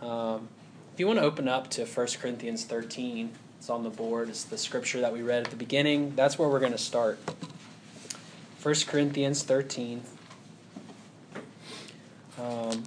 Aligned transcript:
Um, 0.00 0.48
if 0.94 1.00
you 1.00 1.06
want 1.06 1.18
to 1.18 1.24
open 1.24 1.48
up 1.48 1.68
to 1.70 1.84
1 1.84 2.06
Corinthians 2.20 2.64
13, 2.64 3.32
it's 3.58 3.68
on 3.68 3.82
the 3.82 3.90
board. 3.90 4.28
It's 4.28 4.44
the 4.44 4.56
scripture 4.56 5.00
that 5.00 5.12
we 5.12 5.22
read 5.22 5.44
at 5.44 5.50
the 5.50 5.56
beginning. 5.56 6.14
That's 6.16 6.38
where 6.38 6.48
we're 6.48 6.60
going 6.60 6.72
to 6.72 6.78
start. 6.78 7.18
1 8.62 8.74
Corinthians 8.86 9.42
13. 9.42 10.02
Um, 12.38 12.84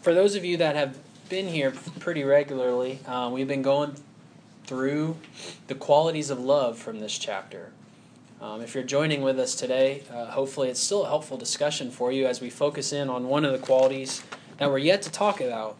for 0.00 0.14
those 0.14 0.34
of 0.34 0.44
you 0.44 0.56
that 0.56 0.74
have 0.74 0.98
been 1.28 1.48
here 1.48 1.72
pretty 2.00 2.24
regularly, 2.24 3.00
uh, 3.06 3.30
we've 3.32 3.48
been 3.48 3.62
going 3.62 3.94
through 4.64 5.16
the 5.68 5.74
qualities 5.74 6.30
of 6.30 6.40
love 6.40 6.76
from 6.78 6.98
this 6.98 7.16
chapter. 7.16 7.70
Um, 8.40 8.60
if 8.60 8.74
you're 8.74 8.84
joining 8.84 9.22
with 9.22 9.38
us 9.38 9.54
today, 9.54 10.02
uh, 10.12 10.26
hopefully 10.26 10.68
it's 10.68 10.80
still 10.80 11.04
a 11.04 11.08
helpful 11.08 11.36
discussion 11.36 11.90
for 11.90 12.12
you 12.12 12.26
as 12.26 12.40
we 12.40 12.50
focus 12.50 12.92
in 12.92 13.08
on 13.08 13.28
one 13.28 13.44
of 13.44 13.52
the 13.52 13.58
qualities 13.58 14.22
that 14.58 14.70
we're 14.70 14.78
yet 14.78 15.02
to 15.02 15.10
talk 15.10 15.40
about. 15.40 15.76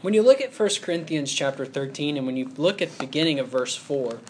When 0.00 0.14
you 0.14 0.22
look 0.22 0.40
at 0.40 0.58
1 0.58 0.68
Corinthians 0.82 1.32
chapter 1.32 1.66
13 1.66 2.16
and 2.16 2.26
when 2.26 2.36
you 2.36 2.50
look 2.56 2.80
at 2.80 2.92
the 2.92 3.04
beginning 3.04 3.40
of 3.40 3.48
verse 3.48 3.74
4, 3.74 4.20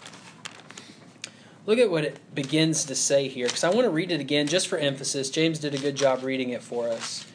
look 1.65 1.77
at 1.77 1.91
what 1.91 2.03
it 2.03 2.33
begins 2.33 2.85
to 2.85 2.95
say 2.95 3.27
here 3.27 3.45
because 3.45 3.63
I 3.63 3.69
want 3.69 3.83
to 3.83 3.91
read 3.91 4.11
it 4.11 4.19
again 4.19 4.47
just 4.47 4.67
for 4.67 4.77
emphasis. 4.77 5.29
James 5.29 5.59
did 5.59 5.75
a 5.75 5.77
good 5.77 5.95
job 5.95 6.23
reading 6.23 6.49
it 6.49 6.63
for 6.63 6.87
us. 6.87 7.27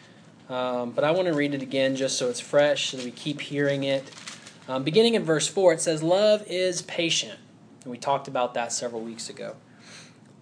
Um, 0.48 0.90
but 0.90 1.04
I 1.04 1.12
want 1.12 1.28
to 1.28 1.34
read 1.34 1.54
it 1.54 1.62
again 1.62 1.96
just 1.96 2.18
so 2.18 2.28
it's 2.28 2.40
fresh, 2.40 2.90
so 2.90 2.98
we 2.98 3.10
keep 3.10 3.40
hearing 3.40 3.84
it. 3.84 4.10
Um, 4.68 4.82
beginning 4.82 5.14
in 5.14 5.24
verse 5.24 5.46
4, 5.46 5.74
it 5.74 5.80
says, 5.80 6.02
Love 6.02 6.42
is 6.46 6.82
patient. 6.82 7.38
And 7.82 7.90
we 7.90 7.98
talked 7.98 8.28
about 8.28 8.54
that 8.54 8.72
several 8.72 9.02
weeks 9.02 9.30
ago. 9.30 9.56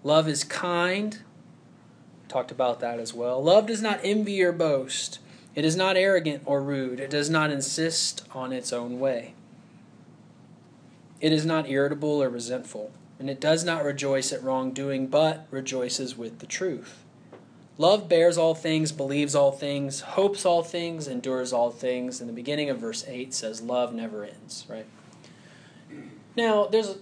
Love 0.02 0.28
is 0.28 0.44
kind. 0.44 1.18
Talked 2.28 2.50
about 2.50 2.80
that 2.80 2.98
as 2.98 3.12
well. 3.12 3.42
Love 3.42 3.66
does 3.66 3.82
not 3.82 4.00
envy 4.02 4.42
or 4.42 4.52
boast. 4.52 5.18
It 5.54 5.64
is 5.64 5.76
not 5.76 5.96
arrogant 5.96 6.42
or 6.46 6.62
rude. 6.62 7.00
It 7.00 7.10
does 7.10 7.28
not 7.28 7.50
insist 7.50 8.26
on 8.32 8.52
its 8.52 8.72
own 8.72 8.98
way. 8.98 9.34
It 11.20 11.32
is 11.32 11.44
not 11.44 11.68
irritable 11.68 12.22
or 12.22 12.28
resentful. 12.28 12.92
And 13.18 13.28
it 13.30 13.40
does 13.40 13.62
not 13.62 13.84
rejoice 13.84 14.32
at 14.32 14.42
wrongdoing, 14.42 15.06
but 15.06 15.46
rejoices 15.50 16.16
with 16.16 16.40
the 16.40 16.46
truth. 16.46 17.04
Love 17.78 18.08
bears 18.08 18.36
all 18.36 18.54
things, 18.54 18.92
believes 18.92 19.34
all 19.34 19.52
things, 19.52 20.00
hopes 20.00 20.44
all 20.44 20.62
things, 20.62 21.08
endures 21.08 21.52
all 21.52 21.70
things. 21.70 22.20
And 22.20 22.28
the 22.28 22.34
beginning 22.34 22.68
of 22.68 22.78
verse 22.78 23.04
8 23.06 23.32
says, 23.32 23.62
Love 23.62 23.94
never 23.94 24.24
ends, 24.24 24.66
right? 24.68 24.86
Now, 26.36 26.66
there's 26.66 26.96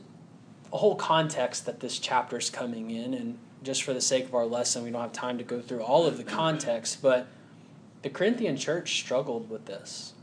a 0.72 0.76
whole 0.76 0.96
context 0.96 1.66
that 1.66 1.80
this 1.80 1.98
chapter 1.98 2.38
is 2.38 2.50
coming 2.50 2.90
in, 2.90 3.14
and 3.14 3.38
just 3.62 3.82
for 3.82 3.92
the 3.92 4.00
sake 4.00 4.26
of 4.26 4.34
our 4.34 4.46
lesson, 4.46 4.84
we 4.84 4.90
don't 4.90 5.00
have 5.00 5.12
time 5.12 5.38
to 5.38 5.44
go 5.44 5.60
through 5.60 5.82
all 5.82 6.06
of 6.06 6.16
the 6.16 6.24
context, 6.24 7.02
but 7.02 7.26
the 8.02 8.10
Corinthian 8.10 8.56
church 8.56 8.98
struggled 8.98 9.50
with 9.50 9.66
this. 9.66 10.14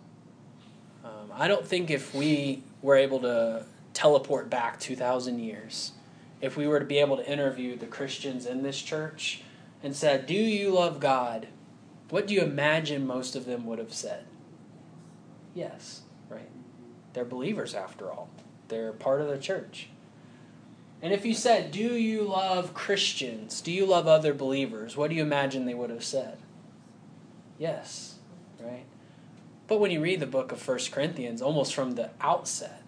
Um, 1.04 1.32
I 1.34 1.48
don't 1.48 1.66
think 1.66 1.90
if 1.90 2.14
we 2.14 2.64
were 2.82 2.96
able 2.96 3.20
to 3.22 3.66
teleport 3.94 4.50
back 4.50 4.80
2,000 4.80 5.40
years, 5.40 5.94
if 6.42 6.58
we 6.58 6.68
were 6.68 6.80
to 6.80 6.86
be 6.86 7.00
able 7.00 7.18
to 7.18 7.32
interview 7.32 7.76
the 7.76 7.86
Christians 7.86 8.46
in 8.46 8.64
this 8.64 8.82
church 8.82 9.42
and 9.84 9.96
said, 9.96 10.26
Do 10.26 10.34
you 10.34 10.72
love 10.72 11.00
God? 11.00 11.48
What 12.10 12.28
do 12.28 12.34
you 12.34 12.42
imagine 12.42 13.06
most 13.06 13.36
of 13.36 13.46
them 13.46 13.66
would 13.66 13.80
have 13.80 13.94
said? 13.94 14.26
Yes, 15.54 16.02
right? 16.30 16.50
They're 17.14 17.26
believers 17.26 17.74
after 17.74 18.12
all, 18.12 18.30
they're 18.68 18.94
part 18.94 19.22
of 19.22 19.28
the 19.28 19.38
church. 19.38 19.90
And 21.02 21.14
if 21.14 21.26
you 21.26 21.34
said, 21.34 21.72
Do 21.72 21.96
you 21.96 22.24
love 22.24 22.74
Christians? 22.74 23.62
Do 23.62 23.72
you 23.72 23.86
love 23.86 24.08
other 24.08 24.34
believers? 24.34 24.98
What 24.98 25.10
do 25.10 25.16
you 25.16 25.22
imagine 25.22 25.66
they 25.66 25.74
would 25.74 25.92
have 25.92 26.04
said? 26.04 26.38
Yes, 27.58 28.16
right? 28.60 28.86
But 29.68 29.80
when 29.80 29.92
you 29.92 30.02
read 30.02 30.20
the 30.20 30.28
book 30.28 30.52
of 30.52 30.60
First 30.60 30.92
Corinthians, 30.92 31.42
almost 31.42 31.74
from 31.74 31.92
the 31.92 32.12
outset, 32.22 32.84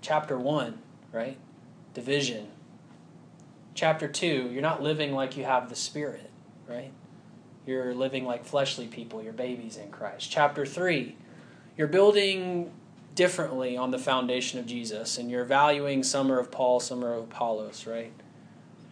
chapter 0.00 0.38
1, 0.38 0.78
right? 1.12 1.38
Division. 1.94 2.48
Chapter 3.74 4.08
2, 4.08 4.50
you're 4.52 4.60
not 4.62 4.82
living 4.82 5.12
like 5.12 5.36
you 5.36 5.44
have 5.44 5.68
the 5.68 5.76
Spirit, 5.76 6.30
right? 6.68 6.92
You're 7.66 7.94
living 7.94 8.24
like 8.24 8.44
fleshly 8.44 8.86
people, 8.86 9.22
you're 9.22 9.32
babies 9.32 9.76
in 9.76 9.90
Christ. 9.90 10.30
Chapter 10.30 10.66
3, 10.66 11.16
you're 11.76 11.88
building 11.88 12.72
differently 13.14 13.76
on 13.76 13.90
the 13.90 13.98
foundation 13.98 14.58
of 14.58 14.66
Jesus, 14.66 15.16
and 15.16 15.30
you're 15.30 15.44
valuing 15.44 16.02
some 16.02 16.30
are 16.30 16.38
of 16.38 16.50
Paul, 16.50 16.80
some 16.80 17.04
are 17.04 17.14
of 17.14 17.24
Apollos, 17.24 17.86
right? 17.86 18.12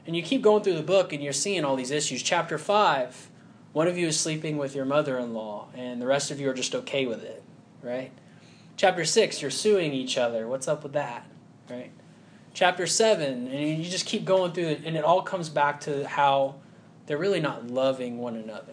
And 0.07 0.17
you 0.17 0.23
keep 0.23 0.43
going 0.43 0.63
through 0.63 0.75
the 0.75 0.83
book 0.83 1.13
and 1.13 1.23
you're 1.23 1.33
seeing 1.33 1.65
all 1.65 1.77
these 1.77 1.91
issues. 1.91 2.23
Chapter 2.23 2.59
5, 2.59 3.30
one 3.73 3.87
of 3.87 3.97
you 3.97 4.07
is 4.09 4.19
sleeping 4.19 4.59
with 4.59 4.75
your 4.75 4.85
mother 4.85 5.19
in 5.19 5.33
law, 5.35 5.69
and 5.75 6.01
the 6.01 6.07
rest 6.07 6.31
of 6.31 6.41
you 6.41 6.51
are 6.51 6.55
just 6.55 6.75
okay 6.75 7.07
with 7.07 7.23
it, 7.23 7.43
right? 7.83 8.11
Chapter 8.77 9.05
6, 9.05 9.43
you're 9.43 9.51
suing 9.51 9.93
each 9.93 10.19
other. 10.19 10.49
What's 10.49 10.67
up 10.67 10.83
with 10.83 10.93
that, 10.95 11.27
right? 11.69 11.91
Chapter 12.55 12.87
7, 12.87 13.47
and 13.49 13.85
you 13.85 13.91
just 13.91 14.07
keep 14.07 14.25
going 14.25 14.53
through 14.53 14.69
it, 14.69 14.83
and 14.85 14.97
it 14.97 15.05
all 15.05 15.23
comes 15.23 15.49
back 15.49 15.81
to 15.83 16.07
how 16.09 16.57
they're 17.07 17.19
really 17.19 17.41
not 17.41 17.69
loving 17.69 18.19
one 18.19 18.37
another. 18.37 18.73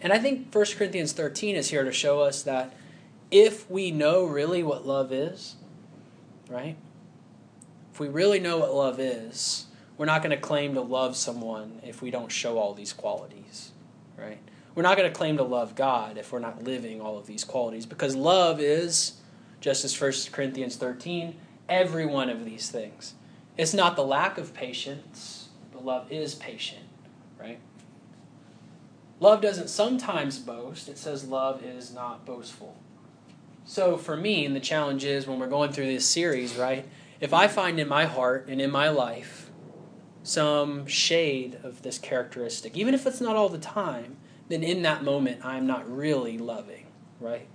And 0.00 0.12
I 0.12 0.18
think 0.18 0.54
1 0.54 0.64
Corinthians 0.76 1.12
13 1.12 1.56
is 1.56 1.70
here 1.70 1.84
to 1.84 1.92
show 1.92 2.20
us 2.20 2.42
that 2.42 2.74
if 3.30 3.70
we 3.70 3.90
know 3.90 4.24
really 4.24 4.62
what 4.62 4.86
love 4.86 5.12
is, 5.12 5.56
right? 6.48 6.76
If 7.92 8.00
we 8.00 8.08
really 8.08 8.40
know 8.40 8.58
what 8.58 8.74
love 8.74 8.98
is, 9.00 9.66
we're 9.98 10.06
not 10.06 10.22
going 10.22 10.30
to 10.30 10.40
claim 10.40 10.74
to 10.74 10.80
love 10.80 11.16
someone 11.16 11.80
if 11.84 12.00
we 12.00 12.10
don't 12.10 12.32
show 12.32 12.58
all 12.58 12.72
these 12.72 12.92
qualities, 12.92 13.71
right? 14.16 14.38
We're 14.74 14.82
not 14.82 14.96
going 14.96 15.10
to 15.10 15.16
claim 15.16 15.36
to 15.36 15.42
love 15.42 15.74
God 15.74 16.16
if 16.16 16.32
we're 16.32 16.38
not 16.38 16.64
living 16.64 17.00
all 17.00 17.18
of 17.18 17.26
these 17.26 17.44
qualities 17.44 17.86
because 17.86 18.16
love 18.16 18.60
is, 18.60 19.14
just 19.60 19.84
as 19.84 20.00
1 20.00 20.12
Corinthians 20.32 20.76
13, 20.76 21.36
every 21.68 22.06
one 22.06 22.30
of 22.30 22.44
these 22.44 22.70
things. 22.70 23.14
It's 23.56 23.74
not 23.74 23.96
the 23.96 24.04
lack 24.04 24.38
of 24.38 24.54
patience, 24.54 25.48
but 25.72 25.84
love 25.84 26.10
is 26.10 26.34
patient, 26.34 26.84
right? 27.38 27.58
Love 29.20 29.40
doesn't 29.40 29.68
sometimes 29.68 30.38
boast. 30.38 30.88
It 30.88 30.98
says 30.98 31.24
love 31.24 31.62
is 31.62 31.92
not 31.92 32.24
boastful. 32.24 32.76
So 33.64 33.96
for 33.96 34.16
me, 34.16 34.44
and 34.44 34.56
the 34.56 34.60
challenge 34.60 35.04
is 35.04 35.26
when 35.26 35.38
we're 35.38 35.46
going 35.46 35.70
through 35.70 35.86
this 35.86 36.06
series, 36.06 36.56
right? 36.56 36.86
If 37.20 37.32
I 37.32 37.46
find 37.46 37.78
in 37.78 37.88
my 37.88 38.06
heart 38.06 38.46
and 38.48 38.60
in 38.60 38.70
my 38.70 38.88
life 38.88 39.41
some 40.22 40.86
shade 40.86 41.58
of 41.62 41.82
this 41.82 41.98
characteristic, 41.98 42.76
even 42.76 42.94
if 42.94 43.06
it's 43.06 43.20
not 43.20 43.36
all 43.36 43.48
the 43.48 43.58
time, 43.58 44.16
then 44.48 44.62
in 44.62 44.82
that 44.82 45.02
moment 45.02 45.44
I'm 45.44 45.66
not 45.66 45.90
really 45.90 46.38
loving, 46.38 46.86
right? 47.20 47.46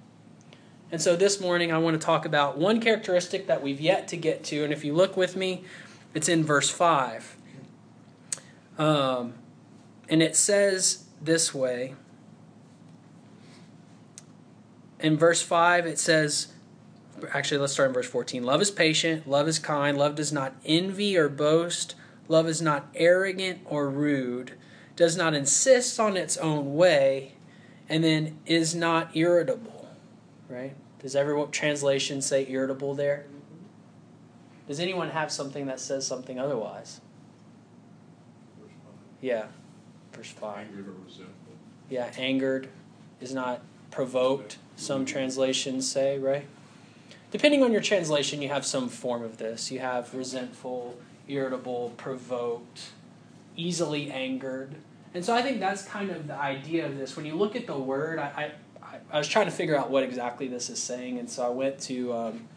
And 0.92 1.02
so 1.02 1.16
this 1.16 1.40
morning 1.40 1.72
I 1.72 1.78
want 1.78 2.00
to 2.00 2.06
talk 2.06 2.26
about 2.26 2.58
one 2.58 2.80
characteristic 2.80 3.48
that 3.48 3.62
we've 3.62 3.82
yet 3.82 4.08
to 4.10 4.18
get 4.18 4.44
to, 4.46 4.64
and 4.64 4.74
if 4.74 4.84
you 4.84 4.94
look 4.94 5.18
with 5.18 5.36
me, 5.36 5.64
it's 6.14 6.30
in 6.30 6.44
verse 6.44 6.70
5. 6.70 7.36
Um, 8.78 9.34
and 10.10 10.22
it 10.22 10.36
says 10.36 11.06
this 11.22 11.54
way 11.54 11.96
in 15.00 15.18
verse 15.18 15.42
5, 15.42 15.86
it 15.86 16.00
says, 16.00 16.48
actually, 17.32 17.60
let's 17.60 17.74
start 17.74 17.90
in 17.90 17.94
verse 17.94 18.08
14. 18.08 18.44
Love 18.44 18.62
is 18.62 18.72
patient, 18.72 19.28
love 19.28 19.48
is 19.48 19.60
kind, 19.60 19.98
love 19.98 20.16
does 20.16 20.32
not 20.32 20.56
envy 20.66 21.18
or 21.18 21.30
boast, 21.30 21.96
love 22.28 22.48
is 22.48 22.62
not 22.62 22.88
arrogant 22.96 23.60
or 23.66 23.90
rude, 23.90 24.54
does 24.96 25.16
not 25.16 25.34
insist 25.34 26.00
on 26.00 26.18
its 26.18 26.38
own 26.38 26.76
way, 26.76 27.34
and 27.90 28.04
then 28.04 28.38
is 28.46 28.76
not 28.76 29.16
irritable. 29.16 29.88
Right? 30.50 30.76
Does 31.00 31.16
every 31.16 31.46
translation 31.48 32.22
say 32.22 32.46
irritable 32.50 32.96
there? 32.96 33.26
Does 34.68 34.80
anyone 34.80 35.12
have 35.12 35.32
something 35.32 35.68
that 35.68 35.80
says 35.80 36.06
something 36.06 36.40
otherwise? 36.40 37.00
Yeah, 39.22 39.46
verse 40.12 40.30
5. 40.32 40.68
Yeah, 41.90 42.12
angered 42.18 42.70
is 43.22 43.34
not 43.34 43.62
provoked 43.92 44.58
some 44.76 45.06
translations 45.06 45.90
say, 45.90 46.20
right? 46.20 46.46
Depending 47.32 47.64
on 47.64 47.72
your 47.72 47.82
translation, 47.82 48.42
you 48.42 48.50
have 48.50 48.66
some 48.66 48.90
form 48.90 49.24
of 49.24 49.38
this. 49.38 49.72
You 49.72 49.80
have 49.80 50.14
resentful, 50.14 50.98
irritable, 51.28 51.94
provoked, 51.98 52.90
easily 53.56 54.12
angered. 54.12 54.76
And 55.14 55.24
so 55.24 55.34
I 55.34 55.42
think 55.42 55.60
that's 55.60 55.84
kind 55.84 56.12
of 56.12 56.28
the 56.28 56.40
idea 56.40 56.86
of 56.86 56.98
this. 56.98 57.16
When 57.16 57.26
you 57.26 57.36
look 57.36 57.56
at 57.56 57.66
the 57.68 57.78
word, 57.78 58.20
I, 58.20 58.54
I, 58.82 58.98
I 59.12 59.18
was 59.18 59.28
trying 59.28 59.46
to 59.46 59.52
figure 59.52 59.78
out 59.78 59.90
what 59.90 60.04
exactly 60.04 60.48
this 60.48 60.70
is 60.70 60.82
saying, 60.82 61.18
and 61.18 61.30
so 61.30 61.46
I 61.46 61.50
went 61.50 61.80
to 61.82 62.14
um, 62.14 62.48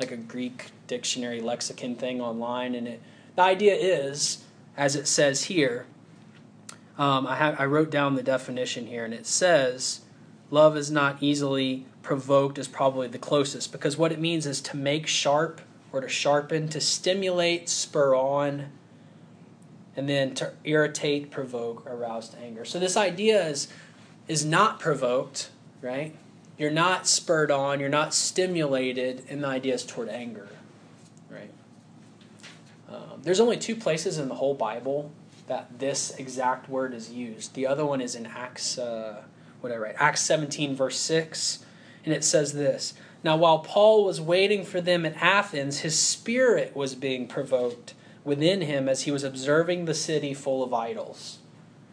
like 0.00 0.12
a 0.12 0.16
Greek 0.16 0.66
dictionary 0.86 1.40
lexicon 1.40 1.94
thing 1.94 2.20
online, 2.20 2.74
and 2.74 2.88
it 2.88 3.02
the 3.34 3.42
idea 3.42 3.74
is, 3.74 4.44
as 4.78 4.96
it 4.96 5.06
says 5.06 5.44
here, 5.44 5.84
um, 6.96 7.26
I, 7.26 7.36
have, 7.36 7.60
I 7.60 7.66
wrote 7.66 7.90
down 7.90 8.14
the 8.14 8.22
definition 8.22 8.86
here, 8.86 9.04
and 9.04 9.12
it 9.12 9.26
says 9.26 10.00
Love 10.50 10.76
is 10.76 10.90
not 10.90 11.22
easily 11.22 11.86
provoked 12.02 12.56
is 12.56 12.68
probably 12.68 13.08
the 13.08 13.18
closest 13.18 13.72
because 13.72 13.96
what 13.96 14.12
it 14.12 14.20
means 14.20 14.46
is 14.46 14.60
to 14.60 14.76
make 14.76 15.06
sharp 15.06 15.60
or 15.96 16.02
to 16.02 16.08
sharpen, 16.08 16.68
to 16.68 16.80
stimulate, 16.80 17.68
spur 17.68 18.14
on, 18.14 18.66
and 19.96 20.08
then 20.08 20.34
to 20.34 20.52
irritate, 20.64 21.30
provoke, 21.30 21.86
arouse 21.86 22.28
to 22.28 22.38
anger. 22.38 22.64
So 22.64 22.78
this 22.78 22.96
idea 22.96 23.46
is 23.46 23.68
is 24.28 24.44
not 24.44 24.80
provoked, 24.80 25.50
right? 25.80 26.14
you're 26.58 26.70
not 26.70 27.06
spurred 27.06 27.50
on, 27.50 27.80
you're 27.80 27.88
not 27.88 28.14
stimulated 28.14 29.24
in 29.28 29.40
the 29.40 29.48
idea 29.48 29.74
is 29.74 29.84
toward 29.84 30.08
anger, 30.08 30.48
right? 31.30 31.50
Um, 32.88 33.20
there's 33.22 33.40
only 33.40 33.56
two 33.56 33.76
places 33.76 34.18
in 34.18 34.28
the 34.28 34.34
whole 34.34 34.54
Bible 34.54 35.10
that 35.48 35.78
this 35.78 36.14
exact 36.16 36.68
word 36.68 36.94
is 36.94 37.12
used. 37.12 37.54
The 37.54 37.66
other 37.66 37.84
one 37.84 38.00
is 38.00 38.14
in 38.14 38.26
Acts, 38.26 38.78
uh, 38.78 39.22
what 39.60 39.72
I 39.72 39.76
write? 39.76 39.96
Acts 39.98 40.22
17, 40.22 40.74
verse 40.74 40.98
6, 40.98 41.64
and 42.04 42.14
it 42.14 42.24
says 42.24 42.52
this 42.52 42.94
Now, 43.24 43.36
while 43.36 43.58
Paul 43.58 44.04
was 44.04 44.20
waiting 44.20 44.64
for 44.64 44.80
them 44.80 45.04
at 45.04 45.16
Athens, 45.20 45.80
his 45.80 45.98
spirit 45.98 46.76
was 46.76 46.94
being 46.94 47.26
provoked 47.26 47.94
within 48.24 48.60
him 48.62 48.88
as 48.88 49.02
he 49.02 49.10
was 49.10 49.24
observing 49.24 49.84
the 49.84 49.94
city 49.94 50.34
full 50.34 50.62
of 50.62 50.74
idols. 50.74 51.38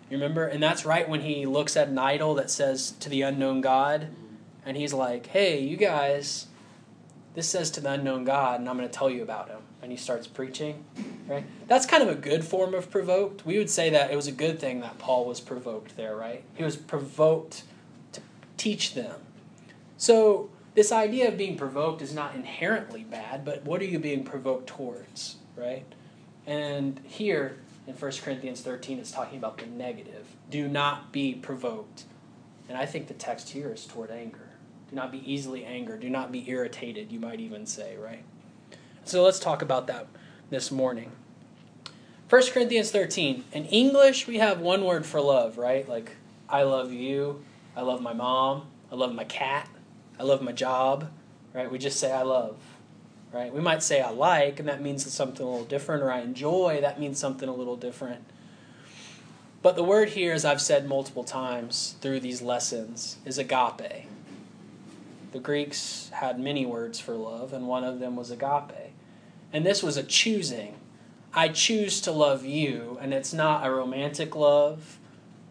You 0.09 0.17
remember? 0.17 0.45
And 0.45 0.61
that's 0.61 0.85
right 0.85 1.07
when 1.07 1.21
he 1.21 1.45
looks 1.45 1.75
at 1.75 1.87
an 1.87 1.97
idol 1.97 2.35
that 2.35 2.51
says 2.51 2.91
to 2.99 3.09
the 3.09 3.21
unknown 3.21 3.61
God, 3.61 4.09
and 4.65 4.77
he's 4.77 4.93
like, 4.93 5.27
hey, 5.27 5.59
you 5.59 5.77
guys, 5.77 6.47
this 7.33 7.49
says 7.49 7.71
to 7.71 7.81
the 7.81 7.91
unknown 7.91 8.23
God, 8.23 8.59
and 8.59 8.69
I'm 8.69 8.77
going 8.77 8.87
to 8.87 8.93
tell 8.93 9.09
you 9.09 9.23
about 9.23 9.49
him. 9.49 9.59
And 9.81 9.91
he 9.91 9.97
starts 9.97 10.27
preaching, 10.27 10.85
right? 11.27 11.43
That's 11.67 11.85
kind 11.85 12.01
of 12.01 12.09
a 12.09 12.15
good 12.15 12.45
form 12.45 12.73
of 12.73 12.89
provoked. 12.89 13.45
We 13.45 13.57
would 13.57 13.69
say 13.69 13.89
that 13.89 14.11
it 14.11 14.15
was 14.15 14.27
a 14.27 14.31
good 14.31 14.57
thing 14.59 14.79
that 14.79 14.97
Paul 14.97 15.25
was 15.25 15.41
provoked 15.41 15.97
there, 15.97 16.15
right? 16.15 16.43
He 16.53 16.63
was 16.63 16.77
provoked 16.77 17.63
to 18.13 18.21
teach 18.55 18.93
them. 18.93 19.19
So, 19.97 20.49
this 20.75 20.91
idea 20.91 21.27
of 21.27 21.37
being 21.37 21.57
provoked 21.57 22.01
is 22.01 22.13
not 22.13 22.35
inherently 22.35 23.03
bad, 23.03 23.45
but 23.45 23.63
what 23.63 23.81
are 23.81 23.85
you 23.85 23.99
being 23.99 24.23
provoked 24.23 24.67
towards, 24.67 25.37
right? 25.55 25.85
And 26.47 26.99
here 27.05 27.57
in 27.87 27.93
1 27.93 28.11
Corinthians 28.23 28.61
13, 28.61 28.99
it's 28.99 29.11
talking 29.11 29.37
about 29.37 29.57
the 29.57 29.65
negative. 29.65 30.25
Do 30.49 30.67
not 30.67 31.11
be 31.11 31.35
provoked. 31.35 32.05
And 32.67 32.77
I 32.77 32.85
think 32.85 33.07
the 33.07 33.13
text 33.13 33.49
here 33.49 33.71
is 33.71 33.85
toward 33.85 34.09
anger. 34.09 34.49
Do 34.89 34.95
not 34.95 35.11
be 35.11 35.31
easily 35.31 35.65
angered. 35.65 35.99
Do 36.01 36.09
not 36.09 36.31
be 36.31 36.49
irritated, 36.49 37.11
you 37.11 37.19
might 37.19 37.39
even 37.39 37.65
say, 37.65 37.97
right? 37.97 38.23
So 39.05 39.23
let's 39.23 39.39
talk 39.39 39.61
about 39.61 39.87
that 39.87 40.07
this 40.49 40.71
morning. 40.71 41.11
1 42.29 42.41
Corinthians 42.51 42.89
13. 42.89 43.43
In 43.51 43.65
English, 43.65 44.27
we 44.27 44.37
have 44.39 44.59
one 44.59 44.85
word 44.85 45.05
for 45.05 45.21
love, 45.21 45.57
right? 45.57 45.87
Like, 45.87 46.15
I 46.49 46.63
love 46.63 46.91
you. 46.91 47.43
I 47.75 47.81
love 47.81 48.01
my 48.01 48.13
mom. 48.13 48.67
I 48.91 48.95
love 48.95 49.13
my 49.13 49.23
cat. 49.25 49.67
I 50.19 50.23
love 50.23 50.41
my 50.41 50.51
job, 50.51 51.09
right? 51.53 51.71
We 51.71 51.77
just 51.77 51.99
say 51.99 52.11
I 52.11 52.21
love, 52.21 52.57
right? 53.31 53.53
We 53.53 53.61
might 53.61 53.83
say 53.83 54.01
I 54.01 54.11
like, 54.11 54.59
and 54.59 54.67
that 54.67 54.81
means 54.81 55.11
something 55.11 55.45
a 55.45 55.49
little 55.49 55.65
different, 55.65 56.03
or 56.03 56.11
I 56.11 56.21
enjoy, 56.21 56.81
that 56.81 56.99
means 56.99 57.19
something 57.19 57.49
a 57.49 57.53
little 57.53 57.77
different. 57.77 58.23
But 59.61 59.75
the 59.75 59.83
word 59.83 60.09
here, 60.09 60.33
as 60.33 60.43
I've 60.43 60.61
said 60.61 60.87
multiple 60.87 61.23
times 61.23 61.95
through 62.01 62.19
these 62.19 62.41
lessons, 62.41 63.17
is 63.25 63.37
agape. 63.37 64.07
The 65.31 65.39
Greeks 65.39 66.11
had 66.13 66.39
many 66.39 66.65
words 66.65 66.99
for 66.99 67.15
love, 67.15 67.53
and 67.53 67.67
one 67.67 67.83
of 67.83 67.99
them 67.99 68.15
was 68.15 68.29
agape. 68.29 68.91
And 69.51 69.65
this 69.65 69.81
was 69.81 69.97
a 69.97 70.03
choosing. 70.03 70.75
I 71.33 71.47
choose 71.47 72.01
to 72.01 72.11
love 72.11 72.45
you, 72.45 72.99
and 73.01 73.13
it's 73.13 73.33
not 73.33 73.65
a 73.65 73.71
romantic 73.71 74.35
love. 74.35 74.99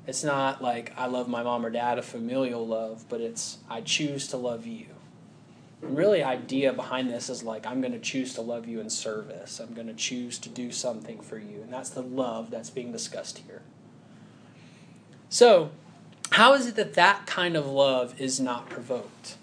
It's 0.06 0.24
not 0.24 0.60
like 0.60 0.92
I 0.96 1.06
love 1.06 1.28
my 1.28 1.42
mom 1.42 1.64
or 1.64 1.70
dad, 1.70 1.98
a 1.98 2.02
familial 2.02 2.66
love, 2.66 3.04
but 3.08 3.20
it's 3.20 3.58
I 3.70 3.80
choose 3.82 4.26
to 4.28 4.36
love 4.36 4.66
you. 4.66 4.86
And 5.80 5.96
really, 5.96 6.22
idea 6.22 6.72
behind 6.72 7.10
this 7.10 7.28
is 7.28 7.42
like 7.42 7.66
I'm 7.66 7.80
going 7.80 7.92
to 7.92 8.00
choose 8.00 8.34
to 8.34 8.40
love 8.40 8.66
you 8.66 8.80
in 8.80 8.90
service. 8.90 9.60
I'm 9.60 9.74
going 9.74 9.86
to 9.86 9.94
choose 9.94 10.38
to 10.40 10.48
do 10.48 10.72
something 10.72 11.20
for 11.20 11.38
you, 11.38 11.62
and 11.62 11.72
that's 11.72 11.90
the 11.90 12.02
love 12.02 12.50
that's 12.50 12.70
being 12.70 12.90
discussed 12.90 13.38
here. 13.38 13.62
So, 15.28 15.70
how 16.30 16.54
is 16.54 16.66
it 16.66 16.76
that 16.76 16.94
that 16.94 17.26
kind 17.26 17.56
of 17.56 17.66
love 17.66 18.20
is 18.20 18.40
not 18.40 18.68
provoked? 18.68 19.36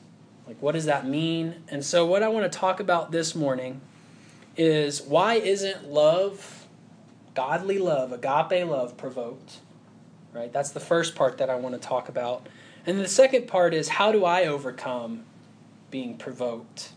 Like, 0.46 0.62
what 0.62 0.74
does 0.74 0.86
that 0.86 1.06
mean? 1.06 1.64
And 1.70 1.86
so, 1.86 2.06
what 2.06 2.22
I 2.22 2.28
want 2.28 2.52
to 2.52 2.58
talk 2.58 2.80
about 2.80 3.12
this 3.12 3.34
morning 3.34 3.82
is 4.58 5.02
why 5.02 5.36
isn't 5.36 5.90
love, 5.90 6.68
godly 7.34 7.78
love, 7.78 8.12
agape 8.12 8.68
love, 8.68 8.98
provoked? 8.98 9.60
Right? 10.34 10.52
That's 10.52 10.72
the 10.72 10.80
first 10.80 11.16
part 11.16 11.38
that 11.40 11.50
I 11.50 11.56
want 11.56 11.80
to 11.80 11.88
talk 11.88 12.10
about. 12.10 12.48
And 12.86 13.00
the 13.00 13.08
second 13.08 13.48
part 13.48 13.74
is 13.74 13.90
how 13.90 14.12
do 14.12 14.26
I 14.26 14.46
overcome 14.46 15.24
being 15.92 16.18
provoked? 16.18 16.92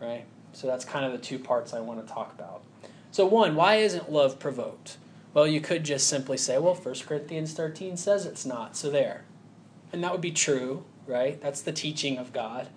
Right? 0.00 0.24
So, 0.52 0.66
that's 0.66 0.84
kind 0.84 1.04
of 1.04 1.12
the 1.12 1.18
two 1.18 1.38
parts 1.38 1.72
I 1.72 1.80
want 1.80 2.06
to 2.06 2.12
talk 2.12 2.32
about. 2.32 2.62
So, 3.10 3.26
one, 3.26 3.54
why 3.54 3.76
isn't 3.76 4.10
love 4.10 4.38
provoked? 4.38 4.96
Well, 5.32 5.46
you 5.46 5.60
could 5.60 5.84
just 5.84 6.08
simply 6.08 6.36
say, 6.36 6.58
well, 6.58 6.74
1 6.74 6.94
Corinthians 7.06 7.52
13 7.52 7.96
says 7.96 8.26
it's 8.26 8.44
not, 8.44 8.76
so 8.76 8.90
there. 8.90 9.24
And 9.92 10.02
that 10.02 10.12
would 10.12 10.20
be 10.20 10.32
true, 10.32 10.84
right? 11.06 11.40
That's 11.40 11.62
the 11.62 11.72
teaching 11.72 12.18
of 12.18 12.32
God. 12.32 12.68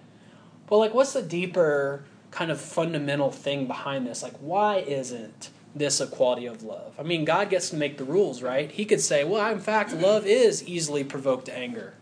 But 0.68 0.78
like 0.78 0.94
what's 0.94 1.14
the 1.14 1.22
deeper 1.22 2.04
kind 2.32 2.52
of 2.52 2.60
fundamental 2.60 3.32
thing 3.32 3.68
behind 3.68 4.08
this? 4.08 4.24
Like 4.24 4.36
why 4.38 4.78
isn't 4.78 5.50
this 5.76 6.00
a 6.00 6.08
quality 6.08 6.46
of 6.46 6.64
love? 6.64 6.94
I 7.00 7.04
mean, 7.04 7.26
God 7.26 7.50
gets 7.50 7.70
to 7.72 7.76
make 7.76 7.98
the 7.98 8.04
rules, 8.04 8.42
right? 8.42 8.72
He 8.72 8.86
could 8.86 9.02
say, 9.02 9.24
"Well, 9.24 9.52
in 9.52 9.60
fact, 9.60 9.94
love 9.94 10.26
is 10.26 10.64
easily 10.68 11.04
provoked 11.04 11.46
to 11.46 11.58
anger." 11.58 11.94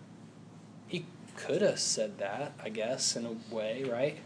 He 0.88 1.06
could 1.35 1.62
have 1.62 1.79
said 1.79 2.18
that, 2.19 2.53
I 2.63 2.69
guess, 2.69 3.15
in 3.15 3.25
a 3.25 3.53
way, 3.53 3.83
right? 3.83 4.18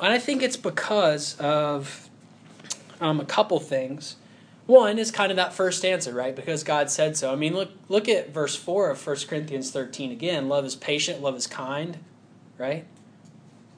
And 0.00 0.12
I 0.12 0.18
think 0.18 0.42
it's 0.42 0.56
because 0.56 1.38
of 1.38 2.10
um, 3.00 3.20
a 3.20 3.24
couple 3.24 3.60
things. 3.60 4.16
One 4.66 4.98
is 4.98 5.10
kind 5.10 5.30
of 5.30 5.36
that 5.36 5.52
first 5.52 5.84
answer, 5.84 6.12
right? 6.12 6.34
Because 6.34 6.64
God 6.64 6.90
said 6.90 7.16
so. 7.16 7.30
I 7.30 7.36
mean, 7.36 7.54
look 7.54 7.70
look 7.88 8.08
at 8.08 8.32
verse 8.32 8.56
4 8.56 8.90
of 8.90 9.06
1 9.06 9.16
Corinthians 9.28 9.70
13 9.70 10.10
again. 10.10 10.48
Love 10.48 10.64
is 10.64 10.74
patient, 10.74 11.20
love 11.20 11.36
is 11.36 11.46
kind, 11.46 11.98
right? 12.56 12.86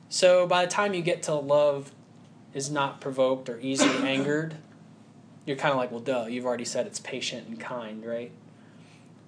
So 0.09 0.47
by 0.47 0.65
the 0.65 0.71
time 0.71 0.95
you 0.95 1.03
get 1.03 1.25
to 1.25 1.35
love 1.35 1.91
is 2.57 2.71
not 2.71 3.01
provoked 3.01 3.49
or 3.49 3.61
easily 3.61 3.97
angered, 4.09 4.57
you're 5.45 5.57
kind 5.57 5.73
of 5.73 5.79
like, 5.79 5.91
well, 5.91 6.01
duh, 6.01 6.27
you've 6.27 6.47
already 6.47 6.65
said 6.65 6.87
it's 6.87 7.01
patient 7.01 7.47
and 7.49 7.61
kind, 7.61 8.05
right? 8.05 8.33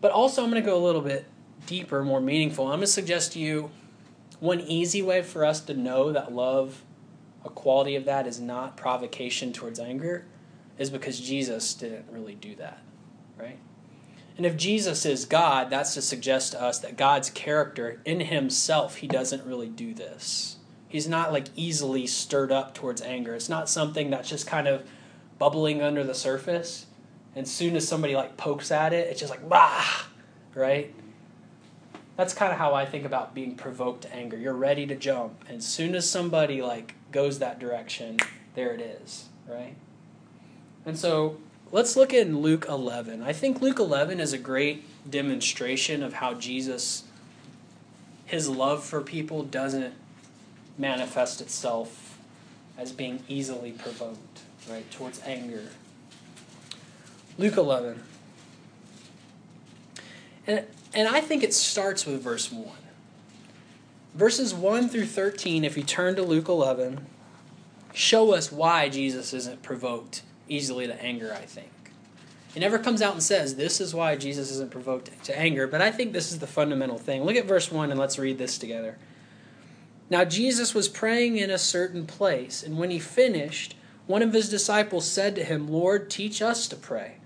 But 0.00 0.12
also, 0.12 0.42
I'm 0.42 0.50
going 0.50 0.62
to 0.62 0.66
go 0.66 0.76
a 0.76 0.84
little 0.84 1.00
bit 1.00 1.26
deeper, 1.66 2.04
more 2.04 2.20
meaningful. 2.20 2.66
I'm 2.66 2.78
going 2.78 2.80
to 2.82 2.86
suggest 2.86 3.32
to 3.32 3.38
you 3.38 3.70
one 4.40 4.60
easy 4.60 5.02
way 5.02 5.22
for 5.22 5.44
us 5.44 5.60
to 5.62 5.74
know 5.74 6.12
that 6.12 6.32
love, 6.32 6.82
a 7.44 7.50
quality 7.50 7.96
of 7.96 8.04
that, 8.04 8.26
is 8.26 8.40
not 8.40 8.76
provocation 8.76 9.52
towards 9.52 9.80
anger 9.80 10.24
is 10.78 10.90
because 10.90 11.20
Jesus 11.20 11.74
didn't 11.74 12.06
really 12.10 12.36
do 12.36 12.54
that, 12.56 12.80
right? 13.36 13.58
And 14.36 14.46
if 14.46 14.56
Jesus 14.56 15.04
is 15.04 15.24
God, 15.24 15.68
that's 15.70 15.94
to 15.94 16.02
suggest 16.02 16.52
to 16.52 16.62
us 16.62 16.78
that 16.78 16.96
God's 16.96 17.30
character 17.30 18.00
in 18.04 18.20
himself, 18.20 18.96
he 18.96 19.08
doesn't 19.08 19.44
really 19.44 19.68
do 19.68 19.92
this. 19.92 20.57
He's 20.88 21.06
not 21.06 21.32
like 21.32 21.48
easily 21.54 22.06
stirred 22.06 22.50
up 22.50 22.74
towards 22.74 23.02
anger. 23.02 23.34
It's 23.34 23.48
not 23.48 23.68
something 23.68 24.10
that's 24.10 24.28
just 24.28 24.46
kind 24.46 24.66
of 24.66 24.86
bubbling 25.38 25.82
under 25.82 26.02
the 26.02 26.14
surface. 26.14 26.86
And 27.36 27.46
soon 27.46 27.76
as 27.76 27.86
somebody 27.86 28.16
like 28.16 28.36
pokes 28.36 28.70
at 28.70 28.92
it, 28.92 29.08
it's 29.08 29.20
just 29.20 29.30
like, 29.30 29.46
bah, 29.48 30.04
right? 30.54 30.94
That's 32.16 32.34
kind 32.34 32.50
of 32.50 32.58
how 32.58 32.74
I 32.74 32.84
think 32.84 33.04
about 33.04 33.34
being 33.34 33.54
provoked 33.54 34.02
to 34.02 34.14
anger. 34.14 34.36
You're 34.36 34.54
ready 34.54 34.86
to 34.86 34.96
jump. 34.96 35.44
And 35.48 35.62
soon 35.62 35.94
as 35.94 36.08
somebody 36.08 36.62
like 36.62 36.94
goes 37.12 37.38
that 37.38 37.60
direction, 37.60 38.18
there 38.54 38.72
it 38.72 38.80
is, 38.80 39.28
right? 39.46 39.76
And 40.84 40.98
so 40.98 41.36
let's 41.70 41.96
look 41.96 42.12
in 42.12 42.40
Luke 42.40 42.64
11. 42.68 43.22
I 43.22 43.32
think 43.32 43.60
Luke 43.60 43.78
11 43.78 44.20
is 44.20 44.32
a 44.32 44.38
great 44.38 44.84
demonstration 45.08 46.02
of 46.02 46.14
how 46.14 46.34
Jesus, 46.34 47.04
his 48.24 48.48
love 48.48 48.82
for 48.82 49.00
people, 49.00 49.44
doesn't 49.44 49.94
manifest 50.78 51.40
itself 51.40 52.18
as 52.78 52.92
being 52.92 53.22
easily 53.28 53.72
provoked, 53.72 54.40
right, 54.70 54.88
towards 54.90 55.20
anger. 55.24 55.64
Luke 57.36 57.56
11. 57.56 58.02
And, 60.46 60.64
and 60.94 61.08
I 61.08 61.20
think 61.20 61.42
it 61.42 61.52
starts 61.52 62.06
with 62.06 62.22
verse 62.22 62.50
1. 62.50 62.66
Verses 64.14 64.54
1 64.54 64.88
through 64.88 65.06
13, 65.06 65.64
if 65.64 65.76
you 65.76 65.82
turn 65.82 66.16
to 66.16 66.22
Luke 66.22 66.48
11, 66.48 67.04
show 67.92 68.32
us 68.32 68.50
why 68.50 68.88
Jesus 68.88 69.34
isn't 69.34 69.62
provoked 69.62 70.22
easily 70.48 70.86
to 70.86 71.02
anger, 71.02 71.32
I 71.32 71.44
think. 71.44 71.70
He 72.54 72.60
never 72.60 72.78
comes 72.78 73.02
out 73.02 73.12
and 73.12 73.22
says, 73.22 73.56
This 73.56 73.80
is 73.80 73.94
why 73.94 74.16
Jesus 74.16 74.50
isn't 74.50 74.70
provoked 74.70 75.24
to 75.24 75.38
anger, 75.38 75.66
but 75.66 75.82
I 75.82 75.90
think 75.90 76.12
this 76.12 76.32
is 76.32 76.38
the 76.38 76.46
fundamental 76.46 76.98
thing. 76.98 77.22
Look 77.22 77.36
at 77.36 77.44
verse 77.44 77.70
1 77.70 77.90
and 77.90 78.00
let's 78.00 78.18
read 78.18 78.38
this 78.38 78.58
together. 78.58 78.96
Now, 80.10 80.24
Jesus 80.24 80.74
was 80.74 80.88
praying 80.88 81.36
in 81.36 81.50
a 81.50 81.58
certain 81.58 82.06
place, 82.06 82.62
and 82.62 82.78
when 82.78 82.90
he 82.90 82.98
finished, 82.98 83.76
one 84.06 84.22
of 84.22 84.32
his 84.32 84.48
disciples 84.48 85.06
said 85.06 85.34
to 85.34 85.44
him, 85.44 85.68
Lord, 85.68 86.08
teach 86.08 86.40
us 86.40 86.66
to 86.68 86.76
pray, 86.76 87.16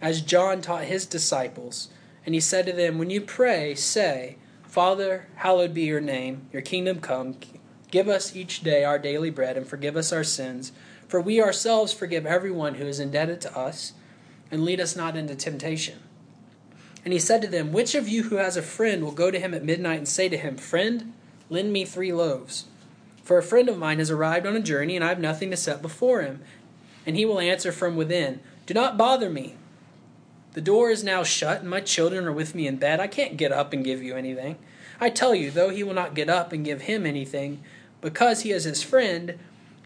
as 0.00 0.22
John 0.22 0.60
taught 0.60 0.84
his 0.84 1.06
disciples. 1.06 1.88
And 2.24 2.34
he 2.34 2.40
said 2.40 2.66
to 2.66 2.72
them, 2.72 2.98
When 2.98 3.10
you 3.10 3.20
pray, 3.20 3.74
say, 3.74 4.36
Father, 4.62 5.26
hallowed 5.36 5.74
be 5.74 5.82
your 5.82 6.00
name, 6.00 6.48
your 6.52 6.62
kingdom 6.62 7.00
come. 7.00 7.36
Give 7.90 8.08
us 8.08 8.36
each 8.36 8.62
day 8.62 8.84
our 8.84 8.98
daily 8.98 9.30
bread, 9.30 9.56
and 9.56 9.66
forgive 9.66 9.96
us 9.96 10.12
our 10.12 10.22
sins 10.22 10.70
for 11.10 11.20
we 11.20 11.42
ourselves 11.42 11.92
forgive 11.92 12.24
everyone 12.24 12.76
who 12.76 12.86
is 12.86 13.00
indebted 13.00 13.40
to 13.40 13.58
us, 13.58 13.94
and 14.48 14.64
lead 14.64 14.80
us 14.80 14.94
not 14.94 15.16
into 15.16 15.34
temptation. 15.34 15.98
And 17.04 17.12
he 17.12 17.18
said 17.18 17.42
to 17.42 17.48
them, 17.48 17.72
Which 17.72 17.96
of 17.96 18.08
you 18.08 18.24
who 18.24 18.36
has 18.36 18.56
a 18.56 18.62
friend 18.62 19.02
will 19.02 19.10
go 19.10 19.30
to 19.30 19.40
him 19.40 19.52
at 19.52 19.64
midnight 19.64 19.98
and 19.98 20.08
say 20.08 20.28
to 20.28 20.36
him, 20.36 20.56
Friend, 20.56 21.12
lend 21.50 21.72
me 21.72 21.84
three 21.84 22.12
loaves? 22.12 22.64
For 23.22 23.36
a 23.36 23.42
friend 23.42 23.68
of 23.68 23.76
mine 23.76 23.98
has 23.98 24.10
arrived 24.10 24.46
on 24.46 24.56
a 24.56 24.60
journey, 24.60 24.96
and 24.96 25.04
I 25.04 25.08
have 25.08 25.20
nothing 25.20 25.50
to 25.50 25.56
set 25.56 25.82
before 25.82 26.22
him. 26.22 26.40
And 27.06 27.16
he 27.16 27.24
will 27.24 27.38
answer 27.38 27.70
from 27.70 27.96
within, 27.96 28.40
Do 28.66 28.74
not 28.74 28.96
bother 28.96 29.28
me. 29.28 29.56
The 30.52 30.60
door 30.60 30.90
is 30.90 31.04
now 31.04 31.22
shut, 31.22 31.60
and 31.60 31.70
my 31.70 31.80
children 31.80 32.26
are 32.26 32.32
with 32.32 32.54
me 32.54 32.66
in 32.66 32.76
bed. 32.76 32.98
I 32.98 33.06
can't 33.06 33.36
get 33.36 33.52
up 33.52 33.72
and 33.72 33.84
give 33.84 34.02
you 34.02 34.16
anything. 34.16 34.56
I 35.00 35.10
tell 35.10 35.34
you, 35.34 35.50
though 35.50 35.70
he 35.70 35.84
will 35.84 35.94
not 35.94 36.14
get 36.14 36.28
up 36.28 36.52
and 36.52 36.64
give 36.64 36.82
him 36.82 37.06
anything, 37.06 37.62
because 38.00 38.42
he 38.42 38.50
is 38.50 38.64
his 38.64 38.82
friend, 38.82 39.38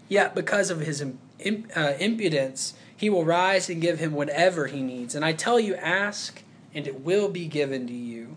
yet 0.09 0.35
because 0.35 0.71
of 0.71 0.81
his 0.81 1.03
uh, 1.03 1.93
impudence, 1.99 2.75
he 2.97 3.11
will 3.11 3.25
rise 3.25 3.69
and 3.69 3.83
give 3.83 3.99
him 3.99 4.13
whatever 4.13 4.67
he 4.67 4.81
needs. 4.81 5.15
And 5.15 5.25
I 5.25 5.33
tell 5.33 5.61
you, 5.61 5.75
ask 5.75 6.43
and 6.75 6.87
it 6.87 7.01
will 7.01 7.29
be 7.29 7.47
given 7.47 7.87
to 7.87 7.93
you. 7.93 8.37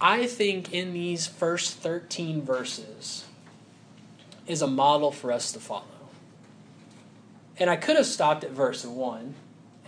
I 0.00 0.26
think 0.26 0.72
in 0.72 0.92
these 0.92 1.26
first 1.26 1.78
13 1.78 2.42
verses 2.42 3.24
is 4.46 4.62
a 4.62 4.66
model 4.66 5.10
for 5.10 5.32
us 5.32 5.52
to 5.52 5.58
follow. 5.58 5.84
And 7.58 7.68
I 7.68 7.76
could 7.76 7.96
have 7.96 8.06
stopped 8.06 8.44
at 8.44 8.50
verse 8.50 8.84
1 8.84 9.34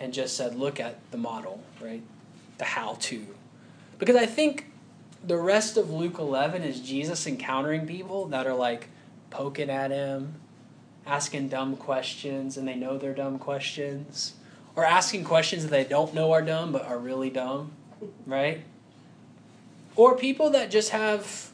and 0.00 0.12
just 0.12 0.36
said, 0.36 0.56
look 0.56 0.80
at 0.80 0.98
the 1.12 1.18
model, 1.18 1.62
right? 1.80 2.02
The 2.58 2.64
how 2.64 2.96
to. 3.00 3.26
Because 3.98 4.16
I 4.16 4.26
think 4.26 4.66
the 5.24 5.36
rest 5.36 5.76
of 5.76 5.90
Luke 5.90 6.18
11 6.18 6.62
is 6.62 6.80
Jesus 6.80 7.26
encountering 7.26 7.86
people 7.86 8.26
that 8.28 8.46
are 8.46 8.54
like, 8.54 8.88
poking 9.30 9.70
at 9.70 9.90
him, 9.90 10.34
asking 11.06 11.48
dumb 11.48 11.76
questions 11.76 12.56
and 12.56 12.66
they 12.66 12.74
know 12.74 12.98
they're 12.98 13.14
dumb 13.14 13.38
questions, 13.38 14.34
or 14.76 14.84
asking 14.84 15.24
questions 15.24 15.62
that 15.62 15.70
they 15.70 15.84
don't 15.84 16.14
know 16.14 16.32
are 16.32 16.42
dumb 16.42 16.72
but 16.72 16.84
are 16.84 16.98
really 16.98 17.30
dumb, 17.30 17.70
right? 18.26 18.62
Or 19.96 20.16
people 20.16 20.50
that 20.50 20.70
just 20.70 20.90
have 20.90 21.50